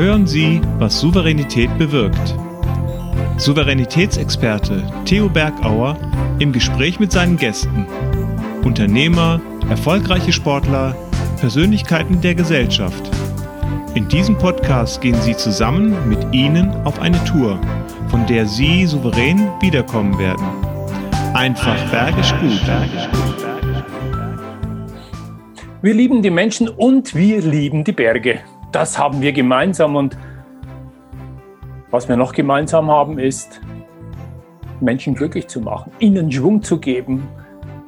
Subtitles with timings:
[0.00, 2.34] Hören Sie, was Souveränität bewirkt.
[3.36, 5.98] Souveränitätsexperte Theo Bergauer
[6.38, 7.86] im Gespräch mit seinen Gästen.
[8.64, 10.96] Unternehmer, erfolgreiche Sportler,
[11.38, 13.10] Persönlichkeiten der Gesellschaft.
[13.94, 17.60] In diesem Podcast gehen Sie zusammen mit Ihnen auf eine Tour,
[18.08, 20.46] von der Sie souverän wiederkommen werden.
[21.34, 22.62] Einfach bergisch gut.
[25.82, 28.40] Wir lieben die Menschen und wir lieben die Berge.
[28.72, 30.16] Das haben wir gemeinsam und
[31.90, 33.60] was wir noch gemeinsam haben, ist,
[34.80, 37.26] Menschen glücklich zu machen, ihnen Schwung zu geben,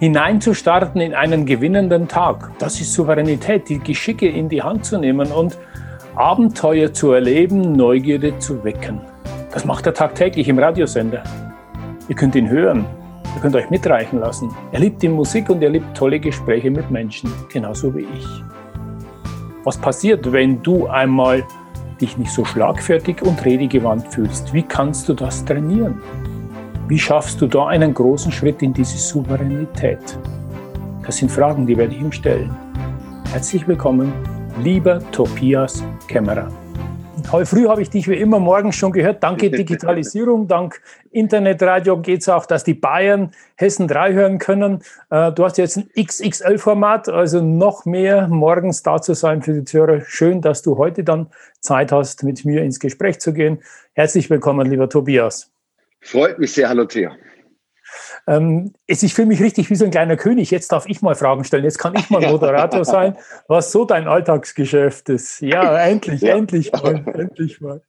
[0.01, 2.51] hineinzustarten in einen gewinnenden Tag.
[2.59, 5.57] Das ist Souveränität, die Geschicke in die Hand zu nehmen und
[6.17, 9.01] Abenteuer zu erleben, Neugierde zu wecken.
[9.53, 11.23] Das macht er tagtäglich im Radiosender.
[12.09, 12.85] Ihr könnt ihn hören,
[13.37, 14.51] ihr könnt euch mitreichen lassen.
[14.73, 18.52] Er liebt die Musik und er liebt tolle Gespräche mit Menschen, genauso wie ich.
[19.65, 21.45] Was passiert, wenn du einmal
[22.01, 24.53] dich nicht so schlagfertig und redegewandt fühlst?
[24.53, 26.03] Wie kannst du das trainieren?
[26.89, 30.19] Wie schaffst du da einen großen Schritt in diese Souveränität?
[31.07, 32.51] Das sind Fragen, die werde ich ihm stellen.
[33.31, 34.13] Herzlich willkommen,
[34.65, 36.49] lieber Tobias Kämmerer.
[37.31, 39.23] Heute früh habe ich dich wie immer morgens schon gehört.
[39.23, 44.83] Danke Digitalisierung, dank Internetradio geht es auch, dass die Bayern Hessen 3 hören können.
[45.11, 49.65] Äh, du hast jetzt ein XXL-Format, also noch mehr morgens da zu sein für die
[49.65, 50.03] Zuhörer.
[50.05, 51.29] Schön, dass du heute dann
[51.61, 53.63] Zeit hast, mit mir ins Gespräch zu gehen.
[53.95, 55.51] Herzlich willkommen, lieber Tobias.
[56.01, 56.69] Freut mich sehr.
[56.69, 57.13] Hallo, Thea.
[58.27, 60.51] Ähm, es, ich fühle mich richtig wie so ein kleiner König.
[60.51, 61.65] Jetzt darf ich mal Fragen stellen.
[61.65, 63.17] Jetzt kann ich mal Moderator sein,
[63.49, 65.41] was so dein Alltagsgeschäft ist.
[65.41, 66.37] Ja, endlich, ja.
[66.37, 67.83] endlich mal, endlich mal.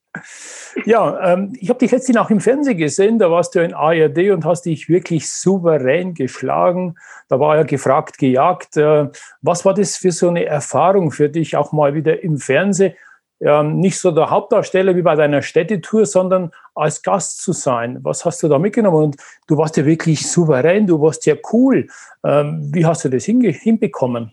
[0.86, 3.20] Ja, ähm, ich habe dich letztens auch im Fernsehen gesehen.
[3.20, 6.95] Da warst du in ARD und hast dich wirklich souverän geschlagen.
[7.30, 8.78] Da war ja gefragt, gejagt.
[8.78, 9.09] Äh,
[9.42, 12.94] was war das für so eine Erfahrung für dich, auch mal wieder im Fernsehen?
[13.44, 17.99] Ähm, nicht so der Hauptdarsteller wie bei deiner Städtetour, sondern als Gast zu sein.
[18.02, 19.04] Was hast du da mitgenommen?
[19.04, 19.17] Und
[19.48, 21.87] du warst ja wirklich souverän, du warst ja cool.
[22.23, 24.32] Ähm, wie hast du das hinbekommen?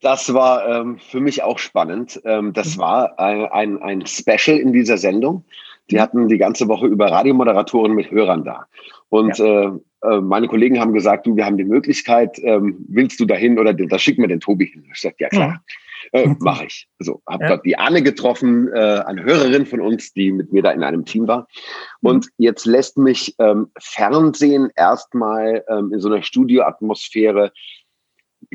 [0.00, 2.20] Das war ähm, für mich auch spannend.
[2.24, 2.80] Ähm, das mhm.
[2.80, 5.44] war ein, ein, ein Special in dieser Sendung.
[5.90, 6.00] Die mhm.
[6.00, 8.66] hatten die ganze Woche über Radiomoderatoren mit Hörern da.
[9.10, 9.64] Und ja.
[9.64, 9.72] äh,
[10.02, 13.72] äh, meine Kollegen haben gesagt, du, wir haben die Möglichkeit, ähm, willst du dahin oder
[13.74, 14.84] da schicken wir den Tobi hin.
[14.92, 15.62] Ich sagte, ja klar.
[16.12, 16.20] Mhm.
[16.20, 16.36] Äh, mhm.
[16.40, 16.88] Mache ich.
[16.98, 17.50] So, habe ja.
[17.50, 21.04] dort die Anne getroffen, äh, eine Hörerin von uns, die mit mir da in einem
[21.04, 21.48] Team war.
[22.00, 22.08] Mhm.
[22.08, 27.52] Und jetzt lässt mich ähm, Fernsehen erstmal ähm, in so einer Studioatmosphäre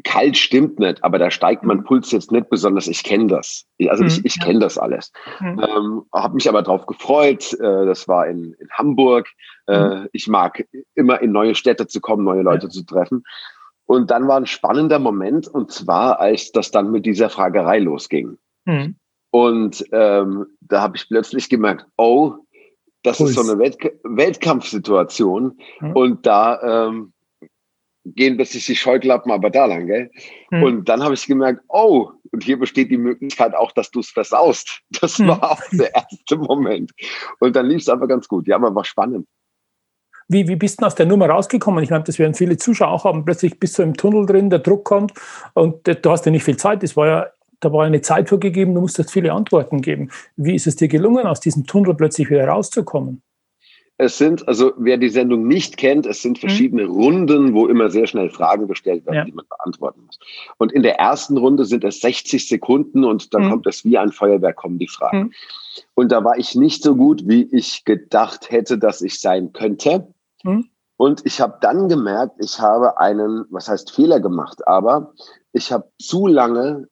[0.03, 1.83] kalt stimmt nicht, aber da steigt mein mhm.
[1.85, 2.87] Puls jetzt nicht besonders.
[2.87, 3.65] Ich kenne das.
[3.87, 5.11] Also ich, ich kenne das alles.
[5.39, 5.59] Mhm.
[5.59, 7.53] Ähm, habe mich aber drauf gefreut.
[7.53, 9.27] Äh, das war in, in Hamburg.
[9.67, 10.65] Äh, ich mag
[10.95, 12.69] immer in neue Städte zu kommen, neue Leute ja.
[12.69, 13.23] zu treffen.
[13.87, 18.37] Und dann war ein spannender Moment, und zwar, als das dann mit dieser Fragerei losging.
[18.65, 18.95] Mhm.
[19.31, 22.33] Und ähm, da habe ich plötzlich gemerkt, oh,
[23.03, 23.31] das Puls.
[23.31, 25.57] ist so eine Welt Weltkampfsituation.
[25.79, 25.91] Mhm.
[25.93, 27.13] Und da ähm,
[28.03, 30.11] gehen plötzlich die Scheuklappen aber da lang, gell?
[30.51, 30.63] Mhm.
[30.63, 34.09] Und dann habe ich gemerkt, oh, und hier besteht die Möglichkeit auch, dass du es
[34.09, 34.81] versaust.
[35.01, 35.27] Das hm.
[35.27, 36.91] war auch der erste Moment.
[37.39, 38.47] Und dann lief es einfach ganz gut.
[38.47, 39.27] Ja, aber war spannend.
[40.27, 41.83] Wie, wie bist du aus der Nummer rausgekommen?
[41.83, 43.23] Ich meine, das werden viele Zuschauer auch haben.
[43.23, 45.13] Plötzlich bist du im Tunnel drin, der Druck kommt
[45.53, 46.83] und du hast ja nicht viel Zeit.
[46.83, 47.27] Das war ja,
[47.59, 50.09] da war eine Zeit vorgegeben, du musstest viele Antworten geben.
[50.35, 53.21] Wie ist es dir gelungen, aus diesem Tunnel plötzlich wieder rauszukommen?
[53.99, 56.91] Es sind, also wer die Sendung nicht kennt, es sind verschiedene mhm.
[56.91, 59.23] Runden, wo immer sehr schnell Fragen gestellt werden, ja.
[59.23, 60.19] die man beantworten muss.
[60.57, 63.49] Und in der ersten Runde sind es 60 Sekunden und dann mhm.
[63.49, 65.19] kommt es wie ein Feuerwerk, kommen die Fragen.
[65.19, 65.33] Mhm.
[65.95, 70.07] Und da war ich nicht so gut, wie ich gedacht hätte, dass ich sein könnte.
[70.43, 70.69] Mhm.
[70.97, 75.13] Und ich habe dann gemerkt, ich habe einen, was heißt Fehler gemacht, aber
[75.53, 76.87] ich habe zu lange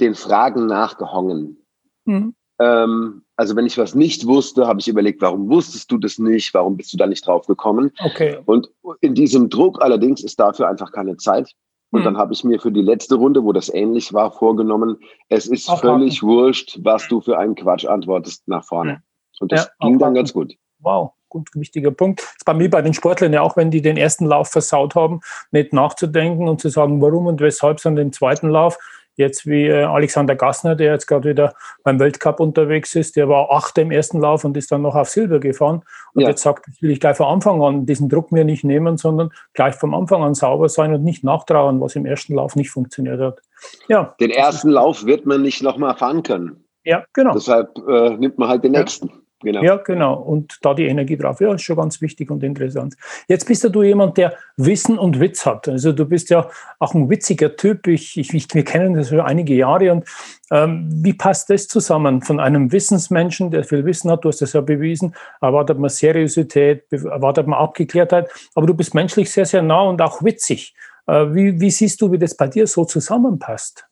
[0.00, 1.64] den Fragen nachgehongen.
[2.04, 2.34] Mhm.
[2.58, 6.52] Ähm, also wenn ich was nicht wusste, habe ich überlegt, warum wusstest du das nicht?
[6.54, 7.92] Warum bist du da nicht drauf gekommen?
[8.04, 8.38] Okay.
[8.46, 8.68] Und
[9.00, 11.52] in diesem Druck allerdings ist dafür einfach keine Zeit.
[11.90, 12.04] Und mhm.
[12.04, 14.98] dann habe ich mir für die letzte Runde, wo das ähnlich war, vorgenommen,
[15.28, 16.00] es ist Aufhaken.
[16.00, 19.02] völlig wurscht, was du für einen Quatsch antwortest nach vorne.
[19.38, 19.98] Und das ja, ging aufhaken.
[20.00, 20.54] dann ganz gut.
[20.80, 21.12] Wow
[21.44, 22.20] gut wichtiger Punkt.
[22.20, 24.94] Das ist bei mir bei den Sportlern ja auch, wenn die den ersten Lauf versaut
[24.94, 28.78] haben, nicht nachzudenken und zu sagen, warum und weshalb, sondern den zweiten Lauf.
[29.18, 33.50] Jetzt wie äh, Alexander Gassner, der jetzt gerade wieder beim Weltcup unterwegs ist, der war
[33.50, 35.82] Achter im ersten Lauf und ist dann noch auf Silber gefahren.
[36.12, 36.28] Und ja.
[36.28, 39.30] jetzt sagt, das will ich gleich von Anfang an diesen Druck mir nicht nehmen, sondern
[39.54, 43.20] gleich vom Anfang an sauber sein und nicht nachtrauen, was im ersten Lauf nicht funktioniert
[43.20, 43.40] hat.
[43.88, 44.14] Ja.
[44.20, 46.66] Den ersten Lauf wird man nicht nochmal fahren können.
[46.84, 47.32] Ja, genau.
[47.32, 49.10] Deshalb äh, nimmt man halt den nächsten.
[49.46, 49.62] Genau.
[49.62, 50.14] Ja, genau.
[50.14, 51.40] Und da die Energie drauf.
[51.40, 52.96] Ja, ist schon ganz wichtig und interessant.
[53.28, 55.68] Jetzt bist ja du jemand, der Wissen und Witz hat.
[55.68, 56.50] Also du bist ja
[56.80, 57.86] auch ein witziger Typ.
[57.86, 59.92] Ich, ich, wir kennen das schon einige Jahre.
[59.92, 60.04] Und
[60.50, 62.22] ähm, wie passt das zusammen?
[62.22, 66.82] Von einem Wissensmenschen, der viel Wissen hat, du hast das ja bewiesen, erwartet man Seriosität,
[66.90, 68.28] erwartet man Abgeklärtheit.
[68.56, 70.74] Aber du bist menschlich sehr, sehr nah und auch witzig.
[71.06, 73.86] Äh, wie, wie siehst du, wie das bei dir so zusammenpasst?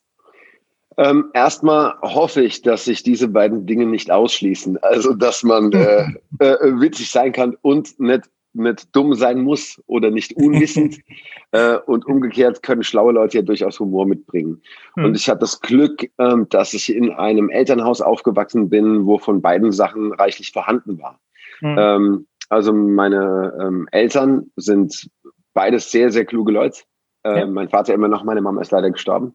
[0.97, 4.79] Ähm, erstmal hoffe ich, dass sich diese beiden Dinge nicht ausschließen.
[4.83, 6.07] Also, dass man äh,
[6.39, 11.01] äh, witzig sein kann und nicht, nicht dumm sein muss oder nicht unwissend.
[11.53, 14.61] äh, und umgekehrt können schlaue Leute ja durchaus Humor mitbringen.
[14.97, 15.05] Mhm.
[15.05, 19.41] Und ich habe das Glück, ähm, dass ich in einem Elternhaus aufgewachsen bin, wo von
[19.41, 21.21] beiden Sachen reichlich vorhanden war.
[21.61, 21.77] Mhm.
[21.79, 25.11] Ähm, also meine ähm, Eltern sind
[25.55, 26.83] beides sehr, sehr kluge Leute.
[27.25, 27.47] Äh, ja.
[27.47, 29.35] Mein Vater immer noch, meine Mama ist leider gestorben.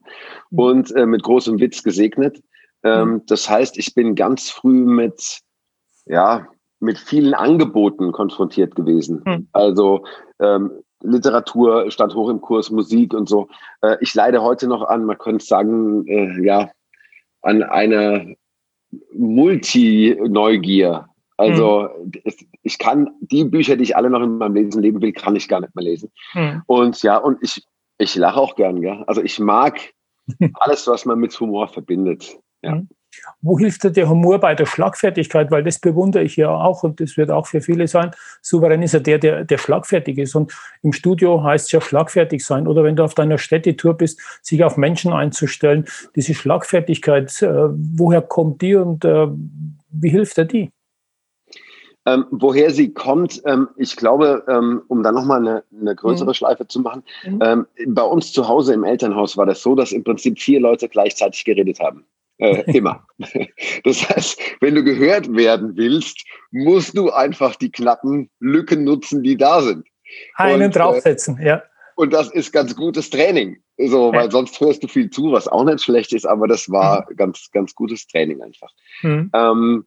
[0.52, 0.60] Mhm.
[0.60, 2.42] Und äh, mit großem Witz gesegnet.
[2.84, 3.22] Ähm, mhm.
[3.28, 5.40] Das heißt, ich bin ganz früh mit,
[6.06, 6.48] ja,
[6.80, 9.22] mit vielen Angeboten konfrontiert gewesen.
[9.26, 9.48] Mhm.
[9.52, 10.06] Also
[10.40, 10.72] ähm,
[11.02, 13.48] Literatur stand hoch im Kurs, Musik und so.
[13.82, 16.70] Äh, ich leide heute noch an, man könnte sagen, äh, ja,
[17.42, 18.26] an einer
[19.14, 21.06] Multi-Neugier.
[21.38, 22.12] Also mhm.
[22.64, 25.48] ich kann die Bücher, die ich alle noch in meinem Lesen leben will, kann ich
[25.48, 26.12] gar nicht mehr lesen.
[26.34, 26.64] Mhm.
[26.68, 27.64] Und ja, und ich
[28.00, 29.04] ich lache auch gern, gell?
[29.06, 29.94] Also ich mag
[30.56, 32.38] alles, was man mit Humor verbindet.
[32.64, 32.76] Ja.
[32.76, 32.90] Mhm.
[33.42, 35.50] Wo hilft dir der Humor bei der Schlagfertigkeit?
[35.50, 38.12] Weil das bewundere ich ja auch und das wird auch für viele sein.
[38.42, 40.36] Souverän ist ja der, der, der schlagfertig ist.
[40.36, 40.54] Und
[40.84, 42.68] im Studio heißt es ja schlagfertig sein.
[42.68, 45.86] Oder wenn du auf deiner Städtetour bist, sich auf Menschen einzustellen.
[46.16, 49.28] Diese Schlagfertigkeit, äh, woher kommt die und äh,
[49.92, 50.72] wie hilft er die?
[52.06, 56.34] Ähm, woher sie kommt, ähm, ich glaube, ähm, um dann nochmal eine, eine größere mhm.
[56.34, 57.40] Schleife zu machen, mhm.
[57.44, 60.88] ähm, bei uns zu Hause im Elternhaus war das so, dass im Prinzip vier Leute
[60.88, 62.06] gleichzeitig geredet haben.
[62.38, 63.06] Äh, immer.
[63.84, 69.38] Das heißt, wenn du gehört werden willst, musst du einfach die knappen Lücken nutzen, die
[69.38, 69.88] da sind.
[70.36, 71.64] Einen und, äh, draufsetzen, äh, ja.
[71.96, 73.58] Und das ist ganz gutes Training.
[73.78, 77.08] So, weil sonst hörst du viel zu, was auch nicht schlecht ist, aber das war
[77.10, 77.16] mhm.
[77.16, 78.70] ganz, ganz gutes Training einfach.
[79.02, 79.30] Mhm.
[79.34, 79.86] Ähm,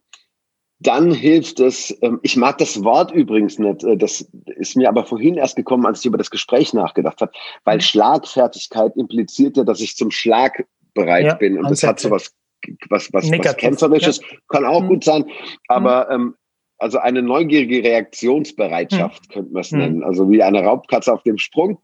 [0.79, 4.27] dann hilft es, ähm, ich mag das Wort übrigens nicht, äh, das
[4.57, 7.31] ist mir aber vorhin erst gekommen, als ich über das Gespräch nachgedacht habe,
[7.63, 7.81] weil mhm.
[7.81, 12.33] Schlagfertigkeit impliziert ja, dass ich zum Schlag bereit ja, bin und das hat so was,
[12.89, 14.37] was, was, was Kämpferisches, ja.
[14.49, 14.87] kann auch mhm.
[14.87, 15.25] gut sein,
[15.67, 16.13] aber mhm.
[16.13, 16.35] ähm,
[16.77, 19.33] also eine neugierige Reaktionsbereitschaft mhm.
[19.33, 19.79] könnte man es mhm.
[19.79, 21.79] nennen, also wie eine Raubkatze auf dem Sprung.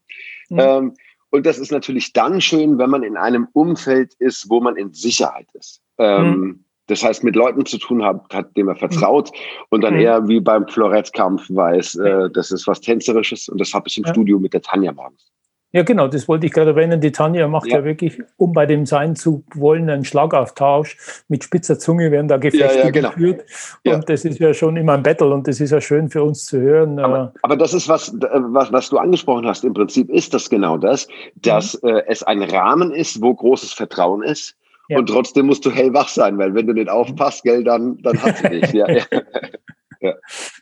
[0.50, 0.58] Mhm.
[0.58, 0.94] Ähm,
[1.30, 4.92] und das ist natürlich dann schön, wenn man in einem Umfeld ist, wo man in
[4.92, 5.80] Sicherheit ist.
[5.96, 9.30] Ähm, das heißt, mit Leuten zu tun hat, hat dem er vertraut
[9.70, 10.00] und dann mhm.
[10.00, 14.04] eher wie beim Florettkampf weiß, äh, das ist was Tänzerisches und das habe ich im
[14.04, 14.12] ja.
[14.12, 15.30] Studio mit der Tanja morgens.
[15.72, 17.00] Ja, genau, das wollte ich gerade erwähnen.
[17.00, 17.78] Die Tanja macht ja.
[17.78, 20.96] ja, wirklich, um bei dem sein zu wollen, einen Schlagauftausch
[21.28, 23.10] mit spitzer Zunge werden da Gefechte ja, ja, genau.
[23.10, 23.44] geführt.
[23.86, 26.46] Und das ist ja schon immer ein Battle und das ist ja schön für uns
[26.46, 26.98] zu hören.
[26.98, 29.62] Aber, aber das ist was, was, was du angesprochen hast.
[29.62, 31.90] Im Prinzip ist das genau das, dass mhm.
[31.90, 34.56] äh, es ein Rahmen ist, wo großes Vertrauen ist
[34.90, 34.98] ja.
[34.98, 38.38] Und trotzdem musst du hellwach sein, weil wenn du nicht aufpasst, gell, dann, dann hat
[38.38, 38.72] sie dich.
[38.72, 39.04] Ja, ja.
[40.00, 40.14] Ja.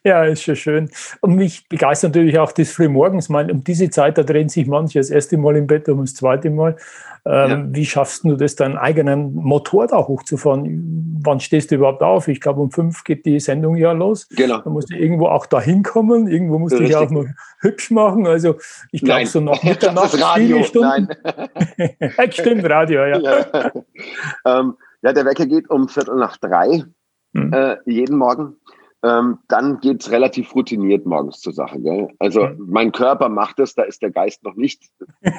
[0.05, 0.91] ja, ist schon schön.
[1.21, 3.29] Und mich begeistert natürlich auch das Frühmorgens.
[3.29, 6.15] Mal um diese Zeit, da drehen sich manche das erste Mal im Bett, um das
[6.15, 6.77] zweite Mal.
[7.25, 7.67] Ähm, ja.
[7.71, 11.21] Wie schaffst du das, deinen eigenen Motor da hochzufahren?
[11.23, 12.27] Wann stehst du überhaupt auf?
[12.27, 14.29] Ich glaube, um fünf geht die Sendung ja los.
[14.31, 14.59] Genau.
[14.59, 16.27] Da musst du irgendwo auch da hinkommen.
[16.27, 17.27] Irgendwo musst du dich auch noch
[17.61, 18.27] hübsch machen.
[18.27, 18.57] Also,
[18.93, 21.09] ich glaube, so nach Mitternacht, viele Stunden.
[21.23, 21.93] Nein.
[22.31, 23.19] Stimmt, Radio, ja.
[23.19, 23.73] Ja.
[24.47, 26.85] ähm, ja, der Wecker geht um Viertel nach drei
[27.33, 27.53] mhm.
[27.53, 28.57] äh, jeden Morgen
[29.05, 31.81] ähm, dann geht's relativ routiniert morgens zur Sache.
[31.81, 32.09] Gell?
[32.19, 32.67] Also mhm.
[32.69, 34.83] mein Körper macht es, da ist der Geist noch nicht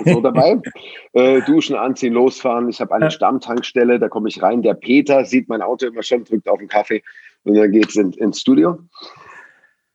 [0.05, 0.61] so dabei.
[1.13, 2.69] äh, duschen, anziehen, losfahren.
[2.69, 3.11] Ich habe eine ja.
[3.11, 4.61] Stammtankstelle, da komme ich rein.
[4.61, 7.03] Der Peter sieht mein Auto immer schon, drückt auf den Kaffee
[7.43, 8.79] und dann geht's in, ins Studio.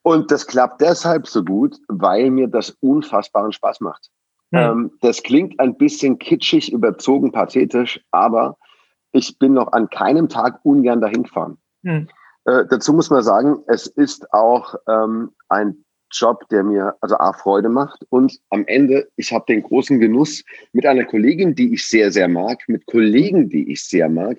[0.03, 4.11] Und das klappt deshalb so gut, weil mir das unfassbaren Spaß macht.
[4.51, 4.59] Mhm.
[4.59, 8.59] Ähm, das klingt ein bisschen kitschig, überzogen, pathetisch, aber
[9.13, 11.57] ich bin noch an keinem Tag ungern dahin gefahren.
[11.83, 12.09] Mhm.
[12.45, 17.33] Äh, dazu muss man sagen, es ist auch ähm, ein Job, der mir also A
[17.33, 21.89] Freude macht und am Ende, ich habe den großen Genuss mit einer Kollegin, die ich
[21.89, 24.39] sehr, sehr mag, mit Kollegen, die ich sehr mag,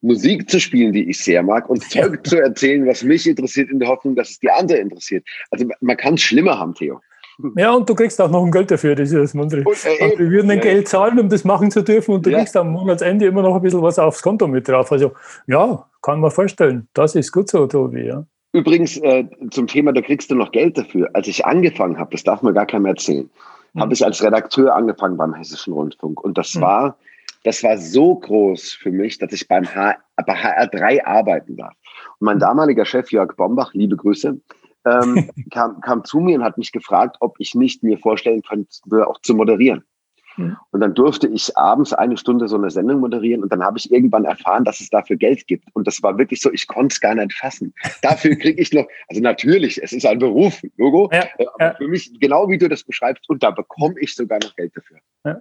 [0.00, 3.78] Musik zu spielen, die ich sehr mag und Zeug zu erzählen, was mich interessiert, in
[3.78, 5.26] der Hoffnung, dass es die andere interessiert.
[5.50, 7.00] Also man kann es schlimmer haben, Theo.
[7.56, 9.62] Ja, und du kriegst auch noch ein Geld dafür, das ist das Mandre.
[9.64, 12.30] Und, äh, wir würden ein ja, Geld zahlen, um das machen zu dürfen, und du
[12.30, 12.38] ja.
[12.38, 14.92] kriegst am Monatsende immer noch ein bisschen was aufs Konto mit drauf.
[14.92, 15.12] Also
[15.46, 16.88] ja, kann man vorstellen.
[16.94, 18.06] Das ist gut so, Tobi.
[18.06, 18.24] Ja.
[18.52, 21.08] Übrigens äh, zum Thema, da kriegst du noch Geld dafür.
[21.14, 23.30] Als ich angefangen habe, das darf man gar keinem erzählen,
[23.72, 23.80] mhm.
[23.80, 26.22] habe ich als Redakteur angefangen beim Hessischen Rundfunk.
[26.22, 26.60] Und das mhm.
[26.60, 26.96] war
[27.44, 31.74] das war so groß für mich, dass ich beim H bei HR3 arbeiten darf.
[32.18, 34.38] Und mein damaliger Chef Jörg Bombach, liebe Grüße,
[34.84, 39.06] ähm, kam, kam zu mir und hat mich gefragt, ob ich nicht mir vorstellen könnte,
[39.06, 39.84] auch zu moderieren.
[40.36, 40.56] Mhm.
[40.70, 43.92] Und dann durfte ich abends eine Stunde so eine Sendung moderieren und dann habe ich
[43.92, 45.68] irgendwann erfahren, dass es dafür Geld gibt.
[45.74, 47.74] Und das war wirklich so, ich konnte es gar nicht fassen.
[48.02, 51.74] Dafür kriege ich noch, also natürlich, es ist ein Beruf, Logo, ja, äh, ja.
[51.74, 54.98] für mich, genau wie du das beschreibst, und da bekomme ich sogar noch Geld dafür.
[55.24, 55.40] Ja.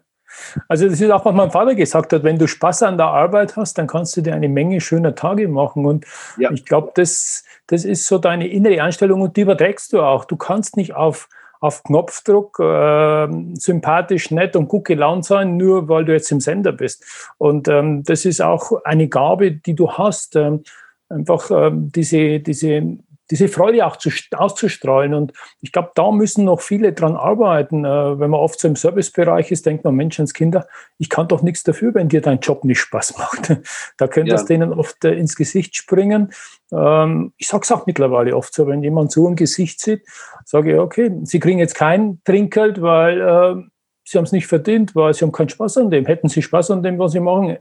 [0.68, 3.56] Also das ist auch, was mein Vater gesagt hat, wenn du Spaß an der Arbeit
[3.56, 5.86] hast, dann kannst du dir eine Menge schöner Tage machen.
[5.86, 6.06] Und
[6.38, 6.52] ja.
[6.52, 10.26] ich glaube, das, das ist so deine innere Einstellung und die überträgst du auch.
[10.26, 16.06] Du kannst nicht auf, auf Knopfdruck äh, sympathisch, nett und gut gelaunt sein, nur weil
[16.06, 17.34] du jetzt im Sender bist.
[17.38, 20.64] Und ähm, das ist auch eine Gabe, die du hast, ähm,
[21.10, 22.98] einfach ähm, diese, diese
[23.32, 25.14] diese Freude auch zu, auszustrahlen.
[25.14, 27.86] Und ich glaube, da müssen noch viele dran arbeiten.
[27.86, 31.64] Äh, wenn man oft so im Servicebereich ist, denkt man, Menschenskinder, ich kann doch nichts
[31.64, 33.58] dafür, wenn dir dein Job nicht Spaß macht.
[33.98, 36.34] da könnte es denen oft äh, ins Gesicht springen.
[36.72, 40.06] Ähm, ich sage es auch mittlerweile oft so, wenn jemand so ein Gesicht sieht,
[40.46, 43.64] sage ich, okay, sie kriegen jetzt kein Trinkgeld, weil äh,
[44.04, 46.06] sie haben es nicht verdient, weil sie haben keinen Spaß an dem.
[46.06, 47.58] Hätten sie Spaß an dem, was sie machen,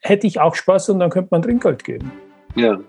[0.00, 2.10] hätte ich auch Spaß und dann könnte man Trinkgeld geben.
[2.54, 2.80] Ja.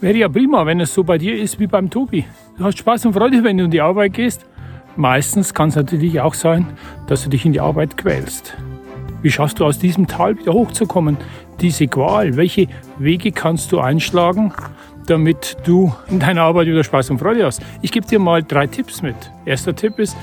[0.00, 2.24] Wäre ja prima, wenn es so bei dir ist wie beim Tobi.
[2.56, 4.46] Du hast Spaß und Freude, wenn du in die Arbeit gehst.
[4.96, 6.66] Meistens kann es natürlich auch sein,
[7.06, 8.56] dass du dich in die Arbeit quälst.
[9.20, 11.18] Wie schaffst du aus diesem Tal wieder hochzukommen?
[11.60, 14.54] Diese Qual, welche Wege kannst du einschlagen,
[15.06, 17.60] damit du in deiner Arbeit wieder Spaß und Freude hast?
[17.82, 19.16] Ich gebe dir mal drei Tipps mit.
[19.44, 20.16] Erster Tipp ist,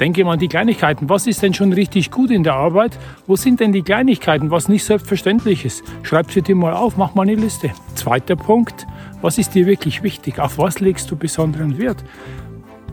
[0.00, 1.10] Denke mal an die Kleinigkeiten.
[1.10, 2.98] Was ist denn schon richtig gut in der Arbeit?
[3.26, 5.84] Wo sind denn die Kleinigkeiten, was nicht selbstverständlich ist?
[6.02, 7.70] Schreib sie dir mal auf, mach mal eine Liste.
[7.96, 8.86] Zweiter Punkt,
[9.22, 10.38] was ist dir wirklich wichtig?
[10.38, 12.02] Auf was legst du besonderen Wert?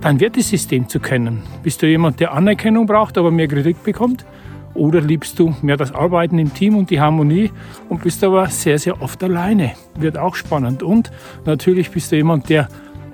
[0.01, 1.43] Dein Wertesystem zu kennen.
[1.63, 4.25] Bist du jemand, der Anerkennung braucht, aber mehr Kritik bekommt?
[4.73, 7.51] Oder liebst du mehr das Arbeiten im Team und die Harmonie
[7.89, 9.71] und bist aber sehr, sehr oft alleine?
[9.95, 10.83] Wird auch spannend.
[10.83, 11.11] Und
[11.45, 12.67] natürlich bist du jemand, der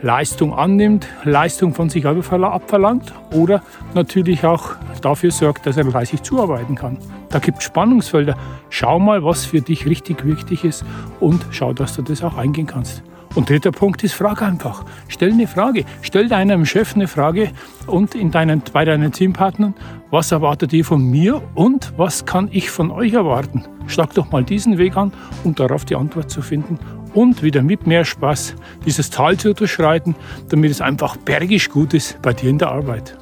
[0.03, 6.75] Leistung annimmt, Leistung von sich abverlangt oder natürlich auch dafür sorgt, dass er fleißig zuarbeiten
[6.75, 6.98] kann.
[7.29, 8.36] Da gibt es Spannungsfelder.
[8.69, 10.83] Schau mal, was für dich richtig wichtig ist
[11.22, 13.01] und schau, dass du das auch eingehen kannst.
[13.33, 14.83] Und dritter Punkt ist, frag einfach.
[15.07, 15.86] Stell eine Frage.
[16.01, 17.51] Stell deinem Chef eine Frage
[17.88, 19.74] und in deinen, bei deinen Teampartnern,
[20.12, 23.63] was erwartet ihr von mir und was kann ich von euch erwarten?
[23.88, 25.13] Schlag doch mal diesen Weg an,
[25.45, 26.77] um darauf die Antwort zu finden
[27.13, 28.55] und wieder mit mehr Spaß
[28.86, 30.15] dieses Tal zu unterschreiten,
[30.50, 33.17] damit es einfach bergisch gut ist bei dir in der Arbeit.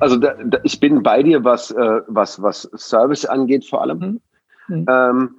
[0.00, 3.98] Also da, da, ich bin bei dir, was, äh, was, was Service angeht vor allem.
[3.98, 4.20] Mhm.
[4.68, 4.86] Mhm.
[4.88, 5.30] Ähm,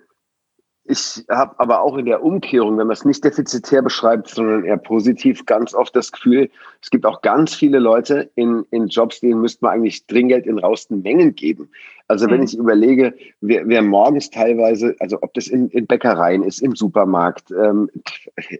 [0.90, 4.78] ich habe aber auch in der Umkehrung, wenn man es nicht defizitär beschreibt, sondern eher
[4.78, 6.50] positiv, ganz oft das Gefühl,
[6.82, 10.58] es gibt auch ganz viele Leute in, in Jobs, denen müsste man eigentlich Trinkgeld in
[10.58, 11.70] rausten Mengen geben.
[12.08, 12.32] Also mhm.
[12.32, 16.76] wenn ich überlege, wer, wer morgens teilweise, also ob das in, in Bäckereien ist, im
[16.76, 17.92] Supermarkt, ähm,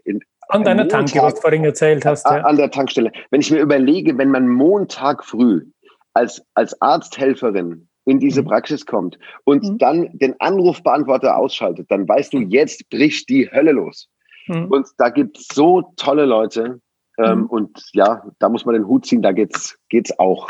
[0.04, 0.20] in,
[0.50, 2.26] an deiner Tanke, was du vorhin erzählt hast.
[2.26, 2.42] Ja.
[2.42, 3.10] An der Tankstelle.
[3.30, 5.66] Wenn ich mir überlege, wenn man Montag früh
[6.14, 8.46] als, als Arzthelferin in diese mhm.
[8.46, 9.78] Praxis kommt und mhm.
[9.78, 14.08] dann den Anrufbeantworter ausschaltet, dann weißt du, jetzt bricht die Hölle los.
[14.46, 14.66] Mhm.
[14.66, 16.80] Und da gibt es so tolle Leute.
[17.18, 17.46] Ähm, mhm.
[17.46, 20.48] Und ja, da muss man den Hut ziehen, da geht's, geht's auch.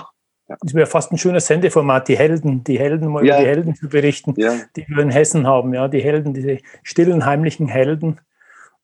[0.49, 0.57] Ja.
[0.61, 3.35] Das wäre fast ein schönes Sendeformat, die Helden, die Helden, mal ja.
[3.35, 4.55] über die Helden zu berichten, ja.
[4.77, 8.21] die wir in Hessen haben, ja, die Helden, diese stillen, heimlichen Helden.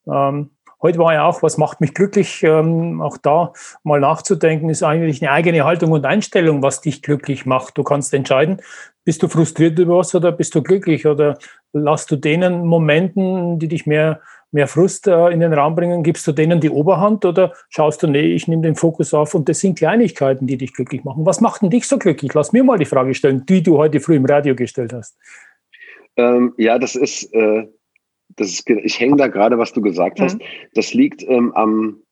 [0.07, 0.51] Ähm,
[0.87, 3.53] Heute war ja auch, was macht mich glücklich, ähm, auch da
[3.83, 7.77] mal nachzudenken, ist eigentlich eine eigene Haltung und Einstellung, was dich glücklich macht.
[7.77, 8.63] Du kannst entscheiden,
[9.05, 11.39] bist du frustriert über was oder bist du glücklich oder
[11.73, 14.21] lass du denen Momenten, die dich mehr,
[14.53, 18.07] mehr Frust äh, in den Raum bringen, gibst du denen die Oberhand oder schaust du,
[18.07, 21.27] nee, ich nehme den Fokus auf und das sind Kleinigkeiten, die dich glücklich machen.
[21.27, 22.33] Was macht denn dich so glücklich?
[22.33, 25.19] Lass mir mal die Frage stellen, die du heute früh im Radio gestellt hast.
[26.17, 27.67] Ähm, ja, das ist, äh,
[28.37, 30.39] das ist, ich hänge da gerade, was du gesagt hast.
[30.39, 30.45] Mhm.
[30.75, 32.03] Das liegt ähm, am,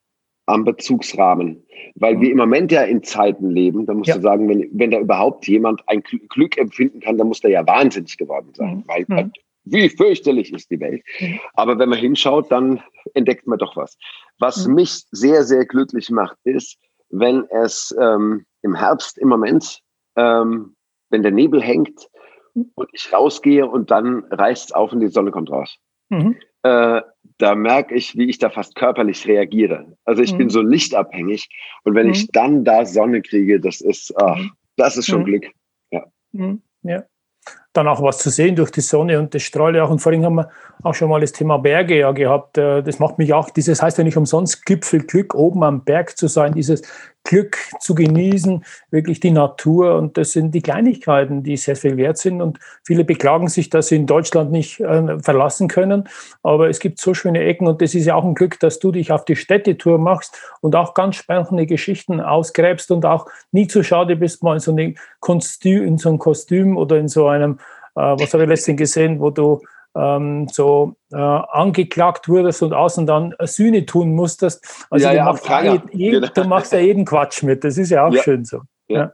[0.47, 1.65] am Bezugsrahmen.
[1.95, 2.21] Weil mhm.
[2.21, 4.17] wir im Moment ja in Zeiten leben, da musst ja.
[4.17, 7.67] du sagen, wenn, wenn da überhaupt jemand ein Glück empfinden kann, dann muss der ja
[7.67, 8.77] wahnsinnig geworden sein.
[8.77, 8.85] Mhm.
[8.87, 9.33] Weil mhm.
[9.65, 11.03] wie fürchterlich ist die Welt.
[11.21, 11.41] Mhm.
[11.55, 12.83] Aber wenn man hinschaut, dann
[13.15, 13.97] entdeckt man doch was.
[14.39, 14.75] Was mhm.
[14.75, 16.79] mich sehr, sehr glücklich macht, ist,
[17.11, 19.81] wenn es ähm, im Herbst im Moment,
[20.17, 20.75] ähm,
[21.11, 22.09] wenn der Nebel hängt
[22.55, 25.79] und ich rausgehe und dann reißt es auf und die Sonne kommt raus.
[26.19, 26.37] Mhm.
[26.63, 27.03] Äh,
[27.39, 29.97] da merke ich, wie ich da fast körperlich reagiere.
[30.05, 30.39] Also ich mhm.
[30.39, 31.49] bin so lichtabhängig
[31.85, 32.13] und wenn mhm.
[32.13, 34.53] ich dann da Sonne kriege, das ist, ach, mhm.
[34.77, 35.27] das ist schon mhm.
[35.27, 35.47] Glück.
[35.91, 36.05] Ja.
[36.33, 36.63] Mhm.
[36.83, 37.05] ja.
[37.75, 39.91] Dann auch was zu sehen durch die Sonne und das strahlt ja auch.
[39.91, 40.49] Und vorhin haben wir
[40.83, 42.57] auch schon mal das Thema Berge ja gehabt.
[42.57, 46.29] Äh, das macht mich auch, dieses heißt ja nicht umsonst Gipfelglück, oben am Berg zu
[46.29, 46.83] sein, dieses
[47.25, 49.97] Glück zu genießen, wirklich die Natur.
[49.97, 52.43] Und das sind die Kleinigkeiten, die sehr viel wert sind.
[52.43, 56.07] Und viele beklagen sich, dass sie in Deutschland nicht äh, verlassen können.
[56.43, 57.67] Aber es gibt so schöne Ecken.
[57.67, 60.77] Und das ist ja auch ein Glück, dass du dich auf die Städtetour machst und
[60.77, 65.99] auch ganz spannende Geschichten ausgräbst und auch nie zu schade bist, mal in so, in
[65.99, 67.59] so ein Kostüm oder in so einem,
[67.95, 69.61] was habe ich letztens gesehen, wo du
[69.97, 74.87] ähm, so äh, angeklagt wurdest und außen dann Sühne tun musstest.
[74.91, 76.33] Also ja, du, ja, machst jeden, jeden, genau.
[76.35, 77.65] du machst ja jeden Quatsch mit.
[77.65, 78.23] Das ist ja auch ja.
[78.23, 78.61] schön so.
[78.89, 79.13] Ja.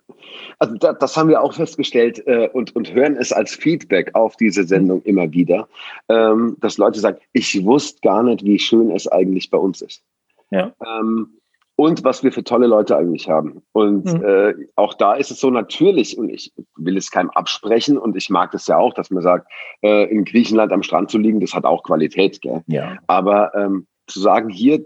[0.58, 4.36] Also da, das haben wir auch festgestellt äh, und, und hören es als Feedback auf
[4.36, 5.68] diese Sendung immer wieder,
[6.08, 10.02] ähm, dass Leute sagen, ich wusste gar nicht, wie schön es eigentlich bei uns ist.
[10.50, 10.72] Ja.
[10.84, 11.39] Ähm,
[11.80, 13.62] und was wir für tolle Leute eigentlich haben.
[13.72, 14.22] Und mhm.
[14.22, 18.28] äh, auch da ist es so natürlich, und ich will es keinem absprechen, und ich
[18.28, 21.54] mag das ja auch, dass man sagt, äh, in Griechenland am Strand zu liegen, das
[21.54, 22.62] hat auch Qualität, gell?
[22.66, 22.98] Ja.
[23.06, 24.84] Aber ähm, zu sagen, hier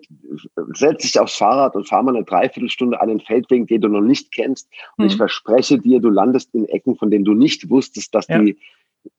[0.75, 4.01] setz dich aufs Fahrrad und fahr mal eine Dreiviertelstunde an den Feldweg, den du noch
[4.01, 4.71] nicht kennst.
[4.97, 5.11] Und mhm.
[5.11, 8.39] ich verspreche dir, du landest in Ecken, von denen du nicht wusstest, dass ja.
[8.39, 8.57] die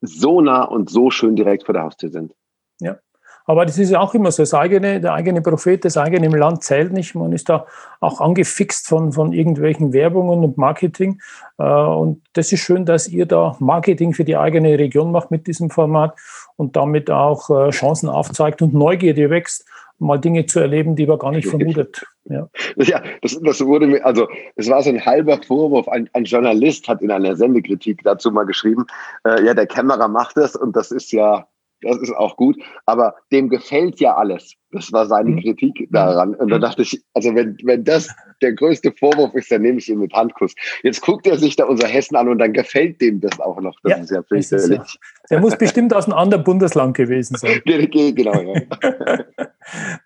[0.00, 2.32] so nah und so schön direkt vor der Haustür sind.
[2.80, 2.96] Ja.
[3.46, 6.34] Aber das ist ja auch immer so, das eigene, der eigene Prophet, das eigene im
[6.34, 7.14] Land zählt nicht.
[7.14, 7.66] Man ist da
[8.00, 11.20] auch angefixt von, von irgendwelchen Werbungen und Marketing.
[11.58, 15.46] Äh, und das ist schön, dass ihr da Marketing für die eigene Region macht mit
[15.46, 16.16] diesem Format
[16.56, 19.64] und damit auch äh, Chancen aufzeigt und Neugierde wächst,
[19.98, 22.04] mal Dinge zu erleben, die man gar nicht vermutet.
[22.24, 25.88] Ja, ja das, das wurde mir, also es war so ein halber Vorwurf.
[25.88, 28.86] Ein, ein Journalist hat in einer Sendekritik dazu mal geschrieben,
[29.24, 31.46] äh, ja, der Kämmerer macht das und das ist ja
[31.82, 32.56] das ist auch gut,
[32.86, 34.54] aber dem gefällt ja alles.
[34.72, 35.40] Das war seine mhm.
[35.40, 36.34] Kritik daran.
[36.34, 36.62] Und da mhm.
[36.62, 40.12] dachte ich, also wenn, wenn das der größte Vorwurf ist, dann nehme ich ihn mit
[40.12, 40.54] Handkuss.
[40.82, 43.78] Jetzt guckt er sich da unser Hessen an und dann gefällt dem das auch noch.
[43.82, 44.78] Das ja, ist ja fürchterlich.
[44.78, 44.84] Ja.
[45.30, 47.60] Der muss bestimmt aus einem anderen Bundesland gewesen sein.
[47.64, 48.60] genau, ja.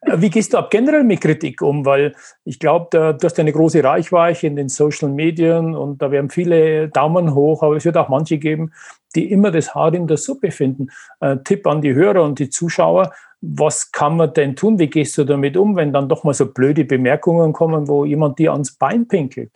[0.16, 1.84] Wie gehst du ab generell mit Kritik um?
[1.84, 6.30] Weil ich glaube, du hast eine große Reichweite in den Social Medien und da werden
[6.30, 8.72] viele Daumen hoch, aber es wird auch manche geben,
[9.14, 10.88] die immer das Haar in der Suppe finden.
[11.20, 14.78] Äh, Tipp an die Hörer und die Zuschauer, was kann man denn tun?
[14.78, 18.38] Wie gehst du damit um, wenn dann doch mal so blöde Bemerkungen kommen, wo jemand
[18.38, 19.52] dir ans Bein pinkelt?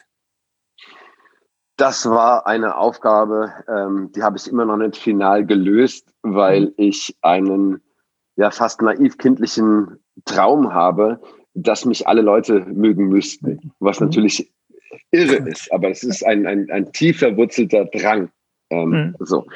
[1.77, 6.75] Das war eine Aufgabe, ähm, die habe ich immer noch nicht final gelöst, weil mhm.
[6.77, 7.83] ich einen
[8.37, 11.21] ja fast naiv kindlichen Traum habe,
[11.55, 14.07] dass mich alle Leute mögen müssten, was mhm.
[14.07, 14.53] natürlich
[15.11, 18.31] irre ist, aber es ist ein, ein, ein tief verwurzelter Drang.
[18.71, 19.17] Ähm, mhm.
[19.21, 19.47] So.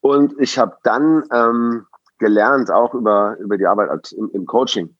[0.00, 1.86] Und ich habe dann ähm,
[2.18, 4.96] gelernt, auch über, über die Arbeit im, im Coaching,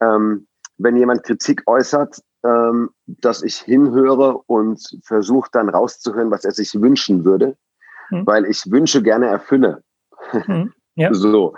[0.00, 0.46] ähm,
[0.78, 6.74] wenn jemand Kritik äußert, ähm, dass ich hinhöre und versuche dann rauszuhören, was er sich
[6.74, 7.56] wünschen würde,
[8.10, 8.26] mhm.
[8.26, 9.82] weil ich Wünsche gerne erfülle.
[10.46, 10.72] Mhm.
[10.96, 11.12] Ja.
[11.12, 11.54] so.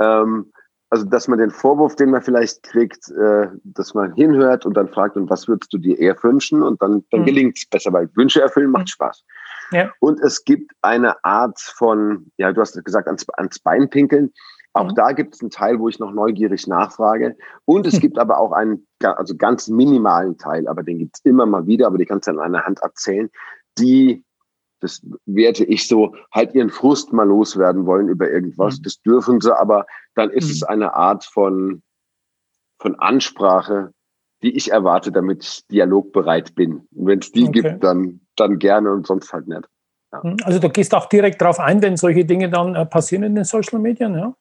[0.00, 0.50] Ähm,
[0.90, 4.88] also, dass man den Vorwurf, den man vielleicht kriegt, äh, dass man hinhört und dann
[4.88, 6.62] fragt, und was würdest du dir eher wünschen?
[6.62, 7.26] Und dann, dann mhm.
[7.26, 8.88] gelingt es besser, weil Wünsche erfüllen macht mhm.
[8.88, 9.24] Spaß.
[9.70, 9.92] Ja.
[10.00, 14.32] Und es gibt eine Art von, ja, du hast gesagt, ans, ans Bein pinkeln.
[14.72, 14.94] Auch mhm.
[14.94, 17.36] da gibt es einen Teil, wo ich noch neugierig nachfrage.
[17.64, 21.46] Und es gibt aber auch einen also ganz minimalen Teil, aber den gibt es immer
[21.46, 23.30] mal wieder, aber die kannst du an einer Hand erzählen,
[23.78, 24.24] die,
[24.80, 28.78] das werte ich so, halt ihren Frust mal loswerden wollen über irgendwas.
[28.78, 28.82] Mhm.
[28.82, 30.52] Das dürfen sie, aber dann ist mhm.
[30.52, 31.82] es eine Art von,
[32.78, 33.92] von Ansprache,
[34.42, 36.86] die ich erwarte, damit ich dialogbereit bin.
[36.94, 37.62] Und wenn es die okay.
[37.62, 39.68] gibt, dann dann gerne und sonst halt nicht.
[40.12, 40.22] Ja.
[40.22, 43.34] Hm, also du gehst auch direkt darauf ein, wenn solche Dinge dann äh, passieren in
[43.34, 44.34] den Social Medien, ja?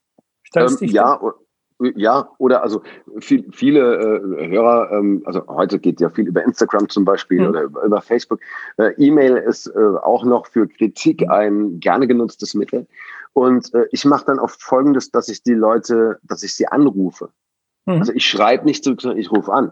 [0.55, 1.19] Ähm, ja,
[1.95, 2.81] ja, oder also
[3.19, 7.47] viel, viele äh, Hörer, ähm, also heute geht ja viel über Instagram zum Beispiel mhm.
[7.49, 8.39] oder über, über Facebook.
[8.77, 11.29] Äh, E-Mail ist äh, auch noch für Kritik hm.
[11.29, 12.87] ein gerne genutztes Mittel.
[13.33, 17.29] Und äh, ich mache dann oft folgendes, dass ich die Leute, dass ich sie anrufe.
[17.87, 17.99] Mhm.
[17.99, 19.71] Also ich schreibe nicht zurück, sondern ich rufe an.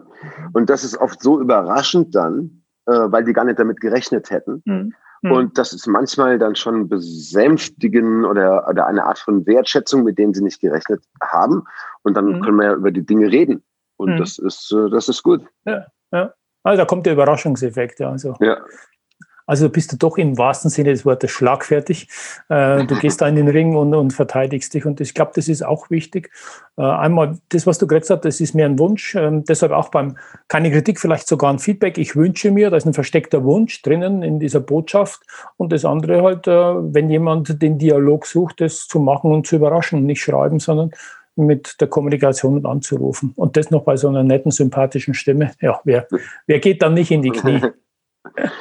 [0.52, 4.62] Und das ist oft so überraschend dann, äh, weil die gar nicht damit gerechnet hätten.
[4.64, 4.94] Mhm.
[5.22, 10.34] Und das ist manchmal dann schon besänftigen oder, oder eine Art von Wertschätzung, mit denen
[10.34, 11.64] sie nicht gerechnet haben.
[12.02, 12.40] Und dann mhm.
[12.42, 13.62] können wir ja über die Dinge reden.
[13.96, 14.18] Und mhm.
[14.18, 15.42] das ist, äh, das ist gut.
[15.64, 16.32] Ja, ja.
[16.62, 18.10] Also da kommt der Überraschungseffekt, ja.
[18.10, 18.34] Also.
[18.40, 18.58] ja.
[19.46, 22.08] Also bist du doch im wahrsten Sinne des Wortes schlagfertig.
[22.48, 24.84] Äh, du gehst da in den Ring und, und verteidigst dich.
[24.84, 26.30] Und ich glaube, das ist auch wichtig.
[26.76, 29.14] Äh, einmal, das, was du gerade hast, das ist mir ein Wunsch.
[29.14, 31.96] Ähm, deshalb auch beim, keine Kritik, vielleicht sogar ein Feedback.
[31.96, 35.22] Ich wünsche mir, da ist ein versteckter Wunsch drinnen in dieser Botschaft.
[35.56, 39.56] Und das andere halt, äh, wenn jemand den Dialog sucht, das zu machen und zu
[39.56, 40.90] überraschen, nicht schreiben, sondern
[41.36, 43.32] mit der Kommunikation anzurufen.
[43.36, 45.52] Und das noch bei so einer netten, sympathischen Stimme.
[45.60, 46.08] Ja, wer,
[46.46, 47.60] wer geht dann nicht in die Knie?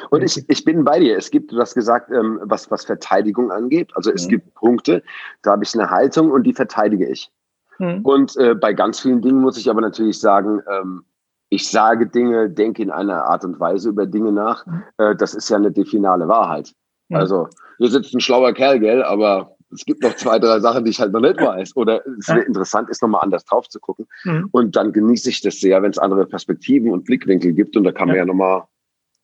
[0.09, 1.17] Und ich, ich bin bei dir.
[1.17, 3.91] Es gibt, du hast gesagt, ähm, was, was Verteidigung angeht.
[3.95, 4.29] Also es mhm.
[4.29, 5.03] gibt Punkte,
[5.41, 7.31] da habe ich eine Haltung und die verteidige ich.
[7.79, 8.01] Mhm.
[8.03, 11.03] Und äh, bei ganz vielen Dingen muss ich aber natürlich sagen, ähm,
[11.49, 14.65] ich sage Dinge, denke in einer Art und Weise über Dinge nach.
[14.65, 14.83] Mhm.
[14.97, 16.73] Äh, das ist ja eine die finale Wahrheit.
[17.09, 17.17] Mhm.
[17.17, 20.91] Also, hier sitzt ein schlauer Kerl, gell, aber es gibt noch zwei, drei Sachen, die
[20.91, 21.75] ich halt noch nicht weiß.
[21.75, 24.07] Oder es wäre interessant ist, nochmal anders drauf zu gucken.
[24.23, 24.49] Mhm.
[24.51, 27.75] Und dann genieße ich das sehr, wenn es andere Perspektiven und Blickwinkel gibt.
[27.75, 28.63] Und da kann man ja, ja nochmal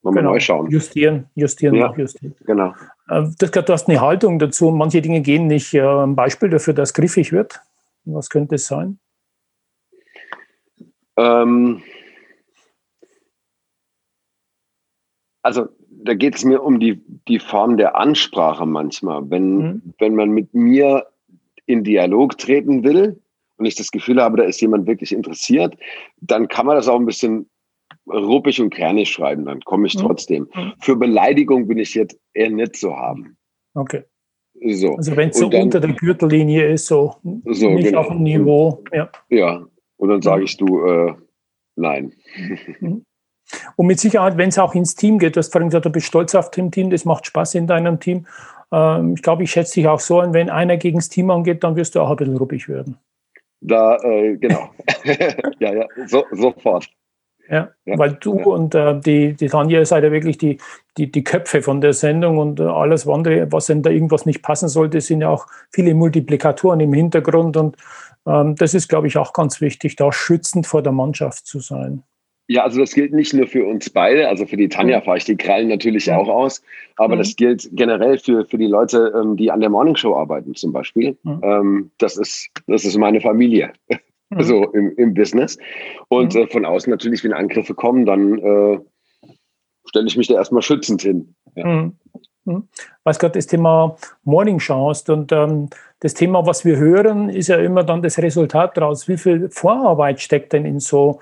[0.04, 0.32] noch genau.
[0.32, 0.70] neu schauen.
[0.70, 2.36] Justieren, justieren, ja, justieren.
[2.46, 2.74] Genau.
[3.08, 4.72] Äh, das, du hast eine Haltung dazu.
[4.72, 5.74] Manche Dinge gehen nicht.
[5.74, 7.60] Äh, ein Beispiel dafür, dass griffig wird.
[8.06, 9.00] Was könnte es sein?
[11.18, 11.84] Ähm,
[15.44, 15.68] also
[16.04, 19.30] da geht es mir um die, die Form der Ansprache manchmal.
[19.30, 19.94] Wenn, mhm.
[20.00, 21.06] wenn man mit mir
[21.68, 23.22] in Dialog treten will
[23.58, 25.78] und ich das Gefühl habe, da ist jemand wirklich interessiert,
[26.20, 27.48] dann kann man das auch ein bisschen
[28.08, 30.02] ruppig und kernig schreiben, dann komme ich mhm.
[30.02, 30.50] trotzdem.
[30.54, 30.74] Mhm.
[30.80, 33.38] Für Beleidigung bin ich jetzt eher nicht zu haben.
[33.74, 34.04] Okay.
[34.64, 34.96] So.
[34.96, 38.02] Also wenn es so dann, unter der Gürtellinie ist, so, so nicht genau.
[38.02, 38.84] auf dem Niveau.
[38.94, 39.66] Ja, ja.
[39.98, 41.14] und dann sage ich du, äh,
[41.76, 42.14] nein.
[42.80, 43.04] Mhm.
[43.76, 46.08] Und mit Sicherheit, wenn es auch ins Team geht, du hast vorhin gesagt, du bist
[46.08, 48.26] stolz auf dein Team, das macht Spaß in deinem Team.
[48.72, 51.64] Ähm, ich glaube, ich schätze dich auch so an, wenn einer gegen das Team angeht,
[51.64, 52.98] dann wirst du auch ein bisschen ruppig werden.
[53.60, 54.70] Da, äh, genau.
[55.60, 56.90] ja, ja, so, sofort.
[57.52, 58.46] Ja, ja, weil du ja.
[58.46, 60.58] und äh, die, die Tanja seid ja wirklich die,
[60.98, 64.42] die, die Köpfe von der Sendung und äh, alles andere, was wenn da irgendwas nicht
[64.42, 67.76] passen sollte, sind ja auch viele Multiplikatoren im Hintergrund und
[68.26, 72.04] ähm, das ist, glaube ich, auch ganz wichtig, da schützend vor der Mannschaft zu sein.
[72.48, 75.04] Ja, also das gilt nicht nur für uns beide, also für die Tanja mhm.
[75.04, 76.18] fahre ich die Krallen natürlich ja.
[76.18, 76.62] auch aus,
[76.96, 77.20] aber mhm.
[77.20, 81.18] das gilt generell für, für die Leute, ähm, die an der Morningshow arbeiten zum Beispiel.
[81.24, 81.42] Mhm.
[81.44, 83.74] Ähm, das, ist, das ist meine Familie,
[84.32, 84.44] mhm.
[84.44, 85.58] so im, im Business.
[86.08, 86.42] Und mhm.
[86.42, 88.80] äh, von außen natürlich, wenn Angriffe kommen, dann äh,
[89.86, 91.36] stelle ich mich da erstmal schützend hin.
[91.56, 91.66] Ja.
[91.66, 91.98] Mhm.
[92.46, 92.68] Mhm.
[93.04, 97.58] Weil gerade das Thema Morning hast und ähm, das Thema, was wir hören, ist ja
[97.58, 99.08] immer dann das Resultat daraus.
[99.08, 101.20] Wie viel Vorarbeit steckt denn in so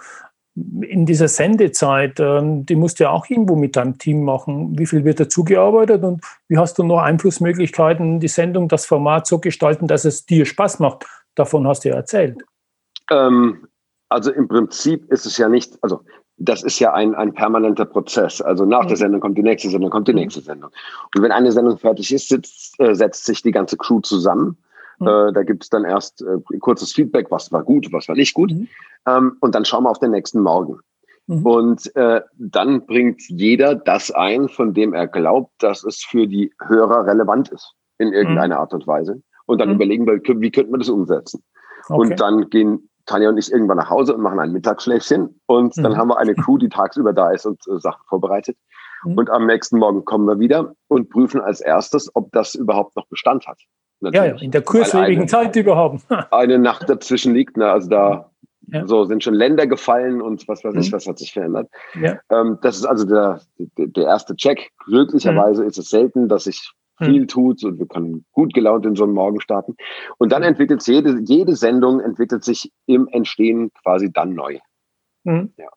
[0.82, 4.78] in dieser Sendezeit, ähm, die musst du ja auch irgendwo mit deinem Team machen.
[4.78, 9.28] Wie viel wird dazu gearbeitet und wie hast du noch Einflussmöglichkeiten, die Sendung, das Format
[9.28, 11.06] so gestalten, dass es dir Spaß macht?
[11.36, 12.44] Davon hast du ja erzählt.
[13.12, 13.68] Ähm,
[14.10, 16.02] also im Prinzip ist es ja nicht, also
[16.38, 18.42] das ist ja ein, ein permanenter Prozess.
[18.42, 19.00] Also nach der mhm.
[19.00, 20.20] Sendung kommt die nächste Sendung, kommt die mhm.
[20.20, 20.72] nächste Sendung.
[21.16, 24.58] Und wenn eine Sendung fertig ist, sitzt, äh, setzt sich die ganze Crew zusammen
[25.00, 25.08] Mhm.
[25.08, 28.34] Äh, da gibt es dann erst äh, kurzes Feedback, was war gut, was war nicht
[28.34, 28.52] gut.
[28.52, 28.68] Mhm.
[29.08, 30.80] Ähm, und dann schauen wir auf den nächsten Morgen.
[31.28, 31.46] Mhm.
[31.46, 36.54] Und äh, dann bringt jeder das ein, von dem er glaubt, dass es für die
[36.66, 38.62] Hörer relevant ist, in irgendeiner mhm.
[38.62, 39.22] Art und Weise.
[39.46, 41.44] Und dann überlegen wir, wie könnte man das umsetzen.
[41.88, 42.00] Okay.
[42.00, 45.42] Und dann gehen Tanja und ich irgendwann nach Hause und machen ein Mittagsschläfchen.
[45.46, 45.98] Und dann mhm.
[45.98, 48.58] haben wir eine Crew, die tagsüber da ist und äh, Sachen vorbereitet.
[49.04, 53.08] Und am nächsten Morgen kommen wir wieder und prüfen als erstes, ob das überhaupt noch
[53.08, 53.58] Bestand hat.
[54.02, 54.28] Natürlich.
[54.28, 56.02] Ja, ja, in der kurzlebigen Zeit, die wir haben.
[56.32, 57.70] eine Nacht dazwischen liegt, ne?
[57.70, 58.32] also da
[58.68, 58.88] ja.
[58.88, 60.96] so sind schon Länder gefallen und was weiß ich, mhm.
[60.96, 61.70] was hat sich verändert.
[62.00, 62.20] Ja.
[62.30, 64.72] Ähm, das ist also der, der, erste Check.
[64.86, 65.70] Glücklicherweise mhm.
[65.70, 66.52] ist es selten, dass mhm.
[67.00, 67.28] Viel mhm.
[67.28, 69.76] tut und wir können gut gelaunt in so einen Morgen starten.
[70.18, 74.60] Und dann entwickelt sich jede, jede Sendung entwickelt sich im Entstehen quasi dann neu.
[75.24, 75.54] Mhm.
[75.58, 75.70] Ja.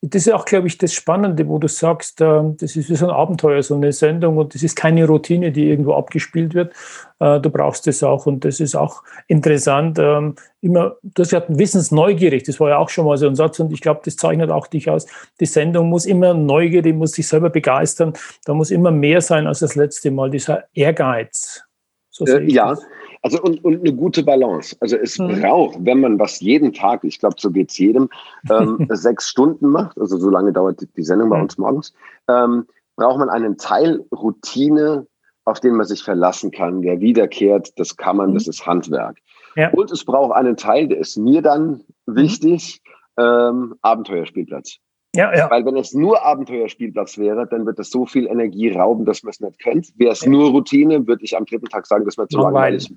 [0.00, 3.06] Das ist auch, glaube ich, das Spannende, wo du sagst, äh, das ist wie so
[3.06, 6.72] ein Abenteuer, so eine Sendung und das ist keine Routine, die irgendwo abgespielt wird.
[7.18, 9.98] Äh, du brauchst das auch und das ist auch interessant.
[9.98, 13.58] Ähm, immer, du hast gesagt, wissensneugierig, das war ja auch schon mal so ein Satz
[13.60, 15.06] und ich glaube, das zeichnet auch dich aus.
[15.40, 18.12] Die Sendung muss immer neugierig, muss sich selber begeistern.
[18.44, 21.62] Da muss immer mehr sein als das letzte Mal, dieser Ehrgeiz.
[22.10, 22.80] So äh, ja, das.
[23.26, 24.76] Also und, und eine gute Balance.
[24.78, 25.40] Also es mhm.
[25.40, 28.08] braucht, wenn man was jeden Tag, ich glaube, so geht es jedem,
[28.48, 31.42] ähm, sechs Stunden macht, also so lange dauert die Sendung bei mhm.
[31.42, 31.92] uns morgens,
[32.28, 35.08] ähm, braucht man einen Teil Routine,
[35.44, 37.76] auf den man sich verlassen kann, der wiederkehrt.
[37.80, 38.34] Das kann man, mhm.
[38.34, 39.18] das ist Handwerk.
[39.56, 39.70] Ja.
[39.70, 42.16] Und es braucht einen Teil, der ist mir dann mhm.
[42.16, 42.80] wichtig,
[43.18, 44.76] ähm, Abenteuerspielplatz.
[45.16, 45.50] Ja, ja.
[45.50, 49.30] Weil wenn es nur Abenteuerspielplatz wäre, dann wird es so viel Energie rauben, dass man
[49.30, 49.88] es nicht könnte.
[49.96, 52.88] Wäre es nur Routine, würde ich am dritten Tag sagen, das wäre zu langweilig.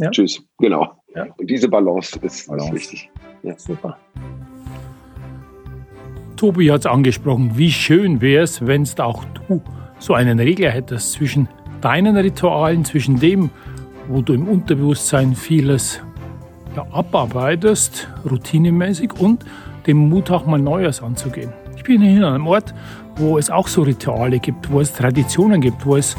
[0.00, 0.10] Ja.
[0.10, 0.42] Tschüss.
[0.58, 0.92] Genau.
[1.14, 1.26] Ja.
[1.36, 2.68] Und diese Balance ist, Balance.
[2.68, 3.10] ist wichtig.
[3.42, 3.56] Ja.
[3.58, 3.96] Super.
[6.36, 9.62] Tobi hat es angesprochen, wie schön wäre es, wenn es auch du
[9.98, 11.48] so einen Regler hättest zwischen
[11.80, 13.50] deinen Ritualen, zwischen dem,
[14.08, 16.00] wo du im Unterbewusstsein vieles
[16.76, 19.44] ja, abarbeitest, routinemäßig, und
[19.86, 21.52] dem Mut auch mal Neues anzugehen.
[21.76, 22.74] Ich bin hier an einem Ort,
[23.16, 26.16] wo es auch so Rituale gibt, wo es Traditionen gibt, wo es,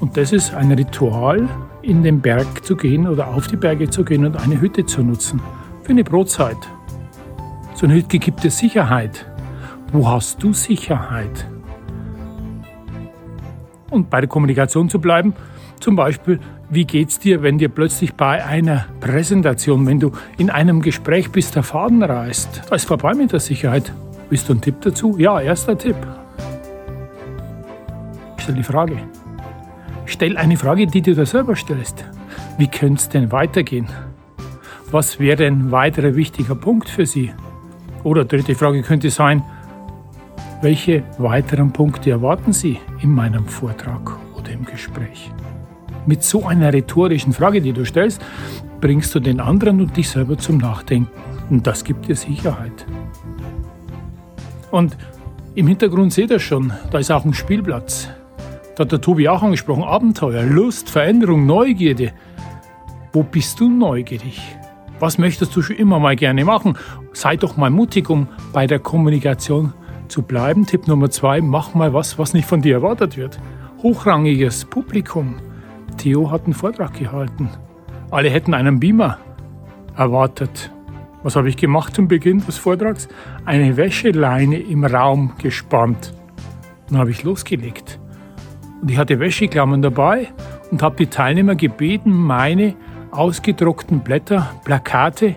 [0.00, 1.48] und das ist ein Ritual,
[1.86, 5.02] in den Berg zu gehen oder auf die Berge zu gehen und eine Hütte zu
[5.02, 5.40] nutzen.
[5.82, 6.56] Für eine Brotzeit.
[7.74, 9.26] So eine Hütte gibt dir Sicherheit.
[9.92, 11.48] Wo hast du Sicherheit?
[13.90, 15.34] Und bei der Kommunikation zu bleiben,
[15.78, 20.82] zum Beispiel, Wie geht's dir, wenn dir plötzlich bei einer Präsentation, wenn du in einem
[20.82, 22.62] Gespräch bist, der Faden reißt?
[22.68, 23.92] Da ist vorbei mit der Sicherheit.
[24.30, 25.16] Willst du einen Tipp dazu?
[25.16, 25.96] Ja, erster Tipp.
[28.38, 28.98] Stell die Frage.
[30.06, 32.04] Stell eine Frage, die du dir selber stellst.
[32.58, 33.88] Wie könnte es denn weitergehen?
[34.90, 37.32] Was wäre ein weiterer wichtiger Punkt für Sie?
[38.04, 39.42] Oder dritte Frage könnte sein,
[40.62, 45.32] welche weiteren Punkte erwarten Sie in meinem Vortrag oder im Gespräch?
[46.06, 48.22] Mit so einer rhetorischen Frage, die du stellst,
[48.80, 51.10] bringst du den anderen und dich selber zum Nachdenken.
[51.50, 52.86] Und das gibt dir Sicherheit.
[54.70, 54.96] Und
[55.56, 58.08] im Hintergrund seht ihr schon, da ist auch ein Spielplatz.
[58.76, 62.12] Da hat der Tobi auch angesprochen, Abenteuer, Lust, Veränderung, Neugierde.
[63.10, 64.38] Wo bist du neugierig?
[65.00, 66.76] Was möchtest du schon immer mal gerne machen?
[67.14, 69.72] Sei doch mal mutig, um bei der Kommunikation
[70.08, 70.66] zu bleiben.
[70.66, 73.40] Tipp Nummer zwei, mach mal was, was nicht von dir erwartet wird.
[73.82, 75.36] Hochrangiges Publikum.
[75.96, 77.48] Theo hat einen Vortrag gehalten.
[78.10, 79.16] Alle hätten einen Beamer
[79.96, 80.70] erwartet.
[81.22, 83.08] Was habe ich gemacht zum Beginn des Vortrags?
[83.46, 86.12] Eine Wäscheleine im Raum gespannt.
[86.90, 87.98] Dann habe ich losgelegt.
[88.86, 90.28] Und ich hatte Wäscheklammern dabei
[90.70, 92.76] und habe die Teilnehmer gebeten, meine
[93.10, 95.34] ausgedruckten Blätter, Plakate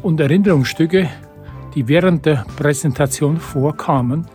[0.00, 1.06] und Erinnerungsstücke,
[1.74, 4.26] die während der Präsentation vorkamen,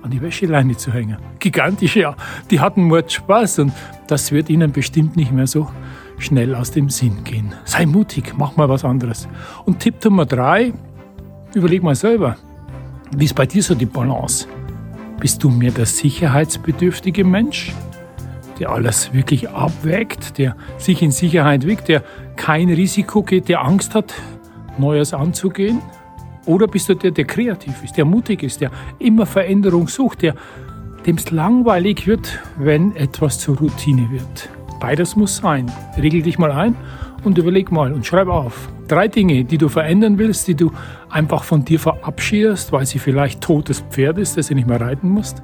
[0.00, 1.18] an die Wäscheleine zu hängen.
[1.40, 2.16] Gigantisch, ja.
[2.50, 3.72] Die hatten Mord Spaß und
[4.06, 5.68] das wird ihnen bestimmt nicht mehr so
[6.16, 7.52] schnell aus dem Sinn gehen.
[7.66, 9.28] Sei mutig, mach mal was anderes.
[9.66, 10.72] Und Tipp Nummer drei,
[11.52, 12.38] überleg mal selber,
[13.14, 14.48] wie ist bei dir so die Balance?
[15.20, 17.74] Bist du mehr der sicherheitsbedürftige Mensch,
[18.58, 22.02] der alles wirklich abwägt, der sich in Sicherheit wiegt, der
[22.36, 24.14] kein Risiko geht, der Angst hat,
[24.78, 25.80] Neues anzugehen?
[26.44, 30.34] Oder bist du der, der kreativ ist, der mutig ist, der immer Veränderung sucht, der
[31.06, 34.48] dem es langweilig wird, wenn etwas zur Routine wird?
[34.80, 35.70] Beides muss sein.
[36.00, 36.76] Regel dich mal ein
[37.24, 38.68] und überleg mal und schreib auf.
[38.88, 40.70] Drei Dinge, die du verändern willst, die du
[41.08, 45.08] einfach von dir verabschiedest, weil sie vielleicht totes Pferd ist, das du nicht mehr reiten
[45.08, 45.42] musst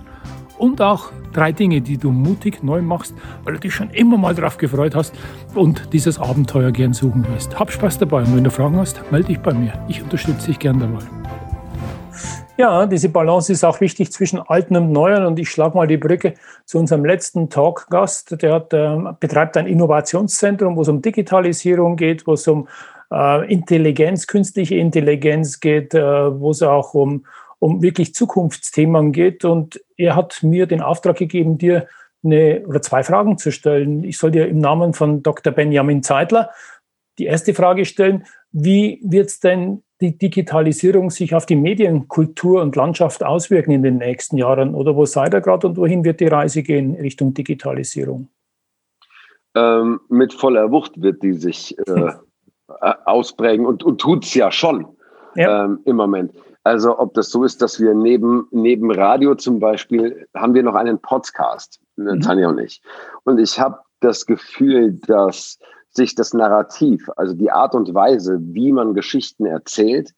[0.62, 4.32] und auch drei Dinge, die du mutig neu machst, weil du dich schon immer mal
[4.32, 5.12] darauf gefreut hast
[5.56, 7.58] und dieses Abenteuer gern suchen willst.
[7.58, 9.72] Hab Spaß dabei und wenn du Fragen hast, melde dich bei mir.
[9.88, 11.04] Ich unterstütze dich gern dabei.
[12.56, 15.24] Ja, diese Balance ist auch wichtig zwischen Alten und Neuen.
[15.24, 18.40] Und ich schlage mal die Brücke zu unserem letzten Talkgast.
[18.40, 22.68] Der hat, äh, betreibt ein Innovationszentrum, wo es um Digitalisierung geht, wo es um
[23.10, 27.24] äh, Intelligenz, künstliche Intelligenz geht, äh, wo es auch um,
[27.62, 29.44] um wirklich Zukunftsthemen geht.
[29.44, 31.86] Und er hat mir den Auftrag gegeben, dir
[32.24, 34.02] eine oder zwei Fragen zu stellen.
[34.02, 35.52] Ich soll dir im Namen von Dr.
[35.52, 36.50] Benjamin Zeitler
[37.18, 38.24] die erste Frage stellen.
[38.50, 43.98] Wie wird es denn die Digitalisierung sich auf die Medienkultur und Landschaft auswirken in den
[43.98, 44.74] nächsten Jahren?
[44.74, 48.28] Oder wo seid ihr gerade und wohin wird die Reise gehen Richtung Digitalisierung?
[49.54, 52.10] Ähm, mit voller Wucht wird die sich äh,
[53.04, 54.88] ausprägen und, und tut es ja schon
[55.36, 55.64] ja.
[55.64, 56.32] Ähm, im Moment.
[56.64, 60.74] Also ob das so ist, dass wir neben, neben Radio zum Beispiel, haben wir noch
[60.74, 62.20] einen Podcast, ne, mhm.
[62.20, 62.82] Tanja und ich.
[63.24, 65.58] Und ich habe das Gefühl, dass
[65.90, 70.12] sich das Narrativ, also die Art und Weise, wie man Geschichten erzählt,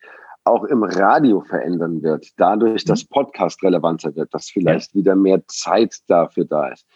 [0.45, 3.09] auch im Radio verändern wird, dadurch, dass mhm.
[3.09, 6.87] Podcast relevanter wird, dass vielleicht wieder mehr Zeit dafür da ist.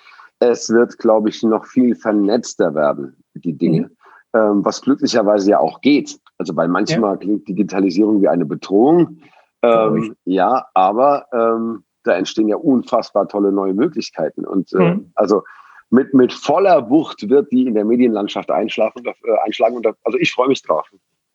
[0.41, 3.91] Es wird, glaube ich, noch viel vernetzter werden, die Dinge, mhm.
[4.35, 6.21] ähm, was glücklicherweise ja auch geht.
[6.37, 7.17] Also weil manchmal ja.
[7.17, 9.19] klingt Digitalisierung wie eine Bedrohung.
[9.63, 14.45] Ähm, ja, aber ähm, da entstehen ja unfassbar tolle neue Möglichkeiten.
[14.45, 15.13] Und äh, mhm.
[15.15, 15.43] also
[15.91, 19.13] mit, mit voller Wucht wird die in der Medienlandschaft einschlafen, äh,
[19.45, 19.77] einschlagen.
[19.77, 20.89] Und da, also ich freue mich drauf.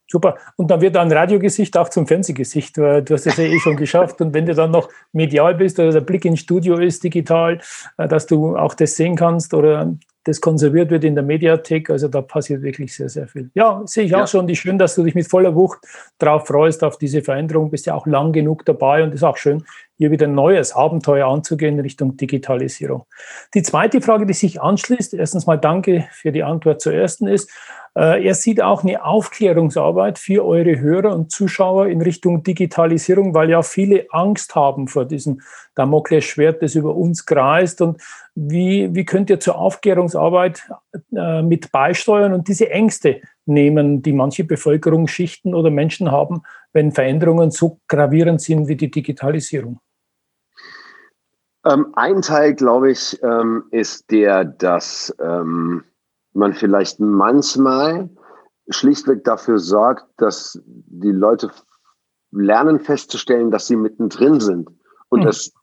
[0.07, 0.37] Super.
[0.57, 4.21] Und dann wird dein Radiogesicht auch zum Fernsehgesicht, du hast das ja eh schon geschafft.
[4.21, 7.59] Und wenn du dann noch medial bist oder der Blick ins Studio ist digital,
[7.97, 11.89] äh, dass du auch das sehen kannst oder das konserviert wird in der Mediathek.
[11.89, 13.49] Also da passiert wirklich sehr, sehr viel.
[13.53, 14.23] Ja, sehe ich ja.
[14.23, 14.47] auch schon.
[14.47, 15.79] Die schön, dass du dich mit voller Wucht
[16.17, 17.69] drauf freust, auf diese Veränderung.
[17.69, 19.63] Bist ja auch lang genug dabei und ist auch schön,
[19.97, 23.05] hier wieder ein neues Abenteuer anzugehen in Richtung Digitalisierung.
[23.53, 27.49] Die zweite Frage, die sich anschließt, erstens mal danke für die Antwort zur ersten ist,
[27.95, 33.51] äh, er sieht auch eine Aufklärungsarbeit für eure Hörer und Zuschauer in Richtung Digitalisierung, weil
[33.51, 35.41] ja viele Angst haben vor diesem
[35.75, 37.81] Damoklesschwert, das über uns kreist.
[37.81, 38.01] Und
[38.33, 40.67] wie, wie könnt ihr zur Aufklärungsarbeit
[41.15, 46.41] äh, mit beisteuern und diese Ängste nehmen, die manche Bevölkerungsschichten oder Menschen haben,
[46.73, 49.79] wenn Veränderungen so gravierend sind wie die Digitalisierung?
[51.65, 55.83] Ähm, ein Teil, glaube ich, ähm, ist der, dass ähm,
[56.33, 58.09] man vielleicht manchmal
[58.69, 61.51] schlichtweg dafür sorgt, dass die Leute
[62.31, 64.69] lernen festzustellen, dass sie mittendrin sind
[65.09, 65.25] und hm.
[65.25, 65.53] das,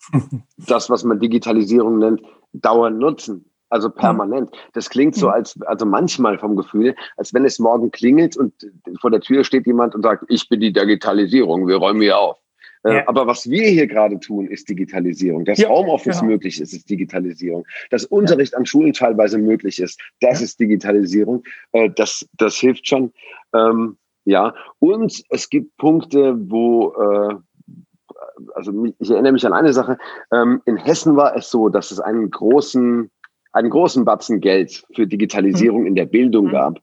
[0.57, 3.50] das, was man Digitalisierung nennt, dauernd nutzen.
[3.71, 4.51] Also permanent.
[4.73, 8.53] Das klingt so, als, also manchmal vom Gefühl, als wenn es morgen klingelt und
[9.01, 12.37] vor der Tür steht jemand und sagt, ich bin die Digitalisierung, wir räumen hier auf.
[12.83, 13.09] Äh, ja.
[13.09, 15.45] Aber was wir hier gerade tun, ist Digitalisierung.
[15.45, 16.33] Das ja, Homeoffice genau.
[16.33, 17.67] möglich ist, ist Digitalisierung.
[17.91, 18.59] Dass Unterricht ja.
[18.59, 21.45] an Schulen teilweise möglich ist, das ist Digitalisierung.
[21.73, 23.13] Äh, das, das hilft schon.
[23.55, 27.35] Ähm, ja, und es gibt Punkte, wo, äh,
[28.55, 29.99] also ich erinnere mich an eine Sache.
[30.33, 33.11] Ähm, in Hessen war es so, dass es einen großen
[33.53, 35.87] einen großen Batzen Geld für Digitalisierung mhm.
[35.89, 36.53] in der Bildung mhm.
[36.53, 36.79] gab.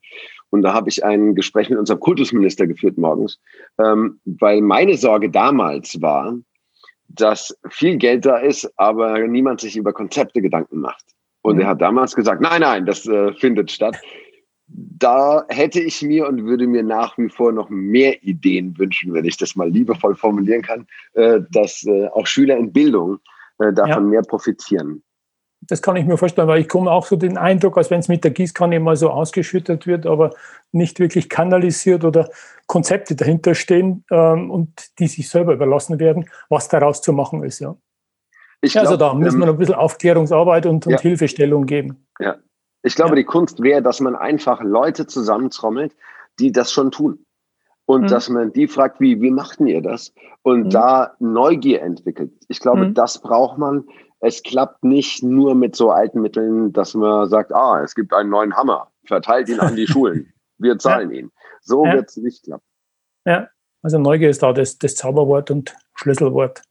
[0.50, 3.40] Und da habe ich ein Gespräch mit unserem Kultusminister geführt morgens,
[3.80, 6.38] ähm, weil meine Sorge damals war,
[7.10, 11.06] dass viel Geld da ist, aber niemand sich über Konzepte Gedanken macht.
[11.42, 11.62] Und mhm.
[11.62, 13.98] er hat damals gesagt, nein, nein, das äh, findet statt.
[14.68, 19.24] Da hätte ich mir und würde mir nach wie vor noch mehr Ideen wünschen, wenn
[19.24, 23.20] ich das mal liebevoll formulieren kann, äh, dass äh, auch Schüler in Bildung
[23.60, 24.10] äh, davon ja.
[24.10, 25.04] mehr profitieren.
[25.62, 28.08] Das kann ich mir vorstellen, weil ich komme auch so den Eindruck, als wenn es
[28.08, 30.32] mit der Gießkanne mal so ausgeschüttet wird, aber
[30.72, 32.30] nicht wirklich kanalisiert oder
[32.68, 37.60] Konzepte dahinter stehen ähm, und die sich selber überlassen werden, was daraus zu machen ist.
[37.60, 37.76] Ja.
[38.62, 41.00] Ich also da müssen wir ähm, ein bisschen Aufklärungsarbeit und, und ja.
[41.00, 42.08] Hilfestellung geben.
[42.20, 42.38] Ja.
[42.84, 43.16] Ich glaube, ja.
[43.18, 45.96] die Kunst wäre, dass man einfach Leute zusammentrommelt,
[46.40, 47.26] die das schon tun.
[47.86, 48.08] Und mhm.
[48.08, 50.14] dass man die fragt, wie, wie machten ihr das?
[50.42, 50.70] Und mhm.
[50.70, 52.32] da Neugier entwickelt.
[52.48, 52.94] Ich glaube, mhm.
[52.94, 53.86] das braucht man
[54.20, 58.30] es klappt nicht nur mit so alten Mitteln, dass man sagt, ah, es gibt einen
[58.30, 61.20] neuen Hammer, verteilt ihn an die Schulen, wir zahlen ja.
[61.20, 61.32] ihn.
[61.62, 61.94] So ja.
[61.94, 62.66] wird es nicht klappen.
[63.26, 63.50] Ja,
[63.82, 66.62] also Neugier ist da das, das Zauberwort und Schlüsselwort.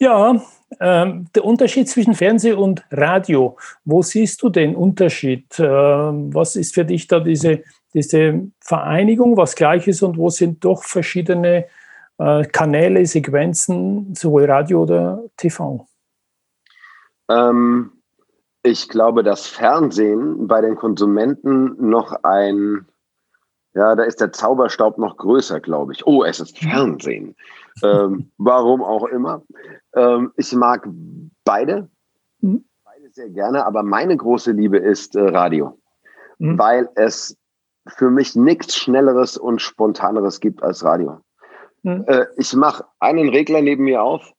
[0.00, 0.40] Ja,
[0.80, 3.56] ähm, der Unterschied zwischen Fernseh und Radio.
[3.84, 5.46] Wo siehst du den Unterschied?
[5.58, 10.64] Ähm, was ist für dich da diese, diese Vereinigung, was gleich ist und wo sind
[10.64, 11.66] doch verschiedene
[12.18, 15.86] äh, Kanäle, Sequenzen, sowohl Radio oder TV?
[17.28, 17.92] Ähm,
[18.62, 22.86] ich glaube, das Fernsehen bei den Konsumenten noch ein,
[23.74, 26.06] ja, da ist der Zauberstaub noch größer, glaube ich.
[26.06, 27.36] Oh, es ist Fernsehen.
[27.82, 29.42] ähm, warum auch immer.
[29.94, 30.88] Ähm, ich mag
[31.44, 31.88] beide,
[32.40, 32.64] mhm.
[32.84, 35.78] beide sehr gerne, aber meine große Liebe ist äh, Radio,
[36.38, 36.58] mhm.
[36.58, 37.36] weil es
[37.86, 41.20] für mich nichts Schnelleres und Spontaneres gibt als Radio.
[41.82, 42.04] Mhm.
[42.06, 44.34] Äh, ich mache einen Regler neben mir auf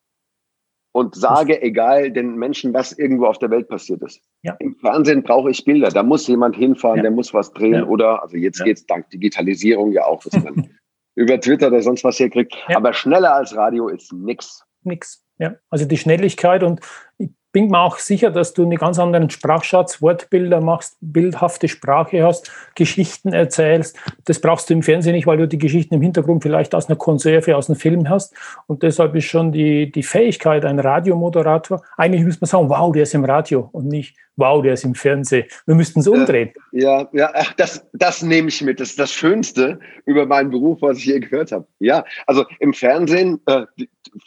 [0.92, 4.22] und sage, egal den Menschen, was irgendwo auf der Welt passiert ist.
[4.42, 4.56] Ja.
[4.60, 5.90] Im Fernsehen brauche ich Bilder.
[5.90, 7.04] Da muss jemand hinfahren, ja.
[7.04, 7.86] der muss was drehen ja.
[7.86, 8.66] oder, also jetzt ja.
[8.66, 10.70] geht es dank Digitalisierung ja auch, dass man
[11.16, 12.56] über Twitter oder sonst was hier kriegt.
[12.68, 14.64] Aber schneller als Radio ist nix.
[14.84, 15.24] Nix.
[15.38, 16.82] Ja, also die Schnelligkeit und
[17.18, 22.24] ich bin mir auch sicher, dass du einen ganz anderen Sprachschatz, Wortbilder machst, bildhafte Sprache
[22.24, 23.98] hast, Geschichten erzählst.
[24.26, 26.98] Das brauchst du im Fernsehen nicht, weil du die Geschichten im Hintergrund vielleicht aus einer
[26.98, 28.36] Konserve, aus einem Film hast.
[28.68, 33.04] Und deshalb ist schon die, die Fähigkeit, ein Radiomoderator, eigentlich müsste man sagen, wow, der
[33.04, 35.46] ist im Radio und nicht, wow, der ist im Fernsehen.
[35.66, 36.52] Wir müssten es umdrehen.
[36.72, 38.80] Äh, ja, ja, ach, das, das nehme ich mit.
[38.80, 41.66] Das ist das Schönste über meinen Beruf, was ich je gehört habe.
[41.80, 43.66] Ja, also im Fernsehen, äh,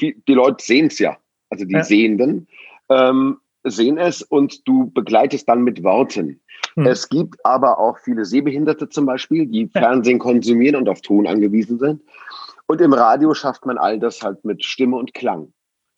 [0.01, 1.17] die, die Leute sehen es ja,
[1.51, 1.85] also die ja.
[1.85, 2.49] Sehenden
[2.89, 6.41] ähm, sehen es und du begleitest dann mit Worten.
[6.75, 6.87] Hm.
[6.87, 9.69] Es gibt aber auch viele Sehbehinderte zum Beispiel, die.
[9.69, 12.03] Fernsehen konsumieren und auf Ton angewiesen sind.
[12.67, 15.53] Und im Radio schafft man all das halt mit Stimme und Klang.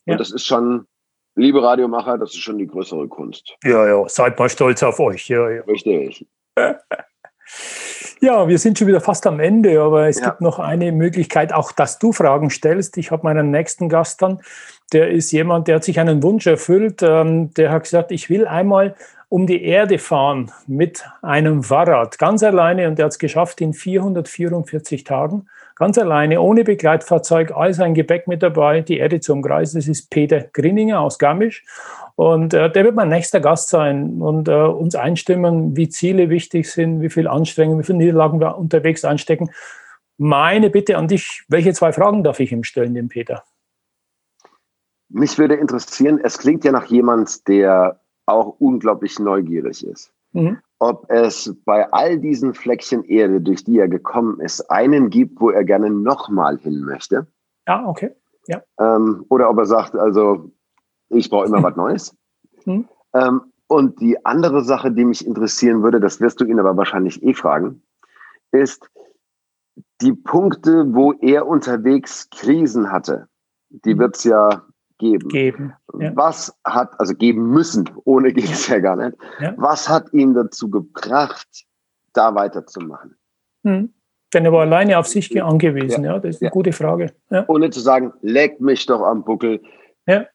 [0.07, 0.12] Ja.
[0.12, 0.87] Und das ist schon,
[1.35, 3.57] liebe Radiomacher, das ist schon die größere Kunst.
[3.62, 5.29] Ja, ja, seid mal stolz auf euch.
[5.29, 5.62] Ja, ja.
[5.62, 6.27] Richtig.
[8.20, 10.31] Ja, wir sind schon wieder fast am Ende, aber es ja.
[10.31, 12.97] gibt noch eine Möglichkeit, auch dass du Fragen stellst.
[12.97, 14.40] Ich habe meinen nächsten Gast dann,
[14.92, 17.03] der ist jemand, der hat sich einen Wunsch erfüllt.
[17.03, 18.94] Ähm, der hat gesagt, ich will einmal
[19.29, 22.87] um die Erde fahren mit einem Fahrrad, ganz alleine.
[22.87, 28.29] Und der hat es geschafft in 444 Tagen, ganz alleine, ohne Begleitfahrzeug, all sein Gepäck
[28.29, 29.81] mit dabei, die Erde zu umkreisen.
[29.81, 31.64] Das ist Peter Grinninger aus Garmisch.
[32.14, 36.70] Und äh, der wird mein nächster Gast sein und äh, uns einstimmen, wie Ziele wichtig
[36.70, 39.51] sind, wie viel Anstrengung, wie viele Niederlagen wir unterwegs einstecken.
[40.16, 43.42] Meine Bitte an dich, welche zwei Fragen darf ich ihm stellen, dem Peter?
[45.14, 50.12] Mich würde interessieren, es klingt ja nach jemand, der auch unglaublich neugierig ist.
[50.33, 50.59] Mhm.
[50.81, 55.50] Ob es bei all diesen Fleckchen Erde, durch die er gekommen ist, einen gibt, wo
[55.50, 57.29] er gerne nochmal hin möchte.
[57.68, 58.11] Ja, okay.
[58.48, 58.61] Ja.
[58.81, 60.50] Ähm, oder ob er sagt, also
[61.11, 62.16] ich brauche immer was Neues.
[62.64, 62.88] Hm.
[63.12, 67.22] Ähm, und die andere Sache, die mich interessieren würde, das wirst du ihn aber wahrscheinlich
[67.22, 67.83] eh fragen,
[68.53, 68.90] ist
[70.00, 73.29] die Punkte, wo er unterwegs Krisen hatte.
[73.68, 73.98] Die hm.
[73.98, 74.62] wird es ja
[74.98, 75.28] geben.
[75.28, 76.12] geben ja.
[76.14, 79.16] Was hat, also geben müssen, ohne geht es ja gar nicht.
[79.40, 79.55] Ja.
[79.57, 81.49] Was hat ihn dazu gebracht,
[82.12, 83.16] da weiterzumachen?
[83.64, 83.92] Hm.
[84.32, 87.14] Denn er war alleine auf sich angewiesen, ja, ja das ist eine gute Frage.
[87.47, 89.62] Ohne zu sagen, leck mich doch am Buckel.
[90.07, 90.26] Ja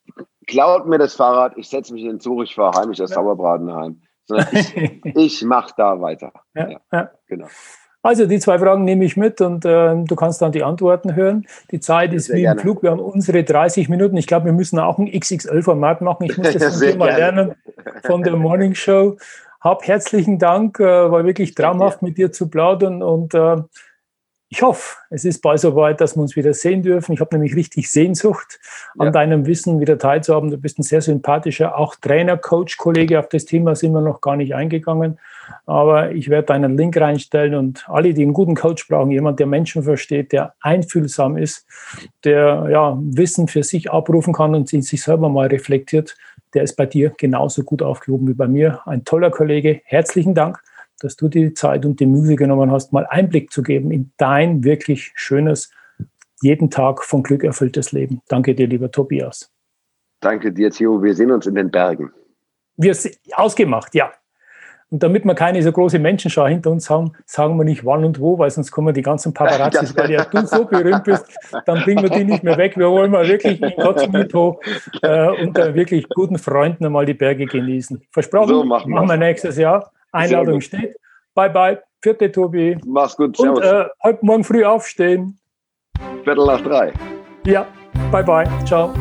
[0.49, 3.73] klaut mir das Fahrrad, ich setze mich in den Zug, ich fahre heimlich das Sauerbraten
[3.73, 4.01] heim.
[4.25, 4.75] Sondern ich,
[5.15, 6.33] ich mache da weiter.
[6.55, 7.47] Ja, genau.
[8.01, 11.45] Also die zwei Fragen nehme ich mit und äh, du kannst dann die Antworten hören.
[11.71, 12.57] Die Zeit ist wie gerne.
[12.57, 12.81] im Flug.
[12.81, 14.15] Wir haben unsere 30 Minuten.
[14.15, 16.23] Ich glaube, wir müssen auch ein XXL-Format machen.
[16.23, 17.55] Ich muss das von dir mal lernen
[18.05, 19.17] von der Morning Show.
[19.59, 23.57] Hab herzlichen Dank, äh, war wirklich traumhaft mit dir zu plaudern und äh,
[24.51, 27.13] ich hoffe, es ist bald soweit, dass wir uns wieder sehen dürfen.
[27.13, 28.59] Ich habe nämlich richtig Sehnsucht,
[28.97, 29.11] an ja.
[29.11, 30.49] deinem Wissen wieder teilzuhaben.
[30.49, 33.19] Du bist ein sehr sympathischer, auch Trainer, Coach, Kollege.
[33.19, 35.19] Auf das Thema sind wir noch gar nicht eingegangen.
[35.65, 39.47] Aber ich werde deinen Link reinstellen und alle, die einen guten Coach brauchen, jemand, der
[39.47, 41.65] Menschen versteht, der einfühlsam ist,
[42.23, 46.15] der ja, Wissen für sich abrufen kann und sich selber mal reflektiert,
[46.53, 48.81] der ist bei dir genauso gut aufgehoben wie bei mir.
[48.85, 49.81] Ein toller Kollege.
[49.85, 50.61] Herzlichen Dank
[51.01, 54.11] dass du dir die Zeit und die Mühe genommen hast, mal Einblick zu geben in
[54.17, 55.71] dein wirklich schönes,
[56.41, 58.21] jeden Tag von Glück erfülltes Leben.
[58.27, 59.51] Danke dir, lieber Tobias.
[60.21, 61.01] Danke dir, Theo.
[61.01, 62.11] Wir sehen uns in den Bergen.
[62.77, 62.95] Wir
[63.33, 64.11] ausgemacht, ja.
[64.91, 68.19] Und damit wir keine so große Menschenschau hinter uns haben, sagen wir nicht wann und
[68.19, 71.25] wo, weil sonst kommen die ganzen Paparazzis, weil ja du so berühmt bist,
[71.65, 72.75] dann bringen wir die nicht mehr weg.
[72.75, 74.59] Wir wollen mal wirklich in Kotzmito
[75.03, 78.01] äh, unter wirklich guten Freunden einmal die Berge genießen.
[78.11, 79.91] Versprochen, so machen, machen wir nächstes Jahr.
[80.11, 80.95] Einladung steht.
[81.35, 81.79] Bye bye.
[82.01, 82.77] Vierte Tobi.
[82.85, 83.37] Mach's gut.
[83.37, 83.59] Servus.
[83.59, 85.37] Und äh, heute Morgen früh aufstehen.
[86.23, 86.93] Viertel nach drei.
[87.45, 87.67] Ja.
[88.11, 88.47] Bye bye.
[88.65, 88.91] Ciao.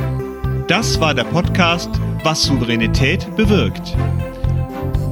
[0.67, 1.91] Das war der Podcast
[2.25, 3.97] Was Souveränität bewirkt.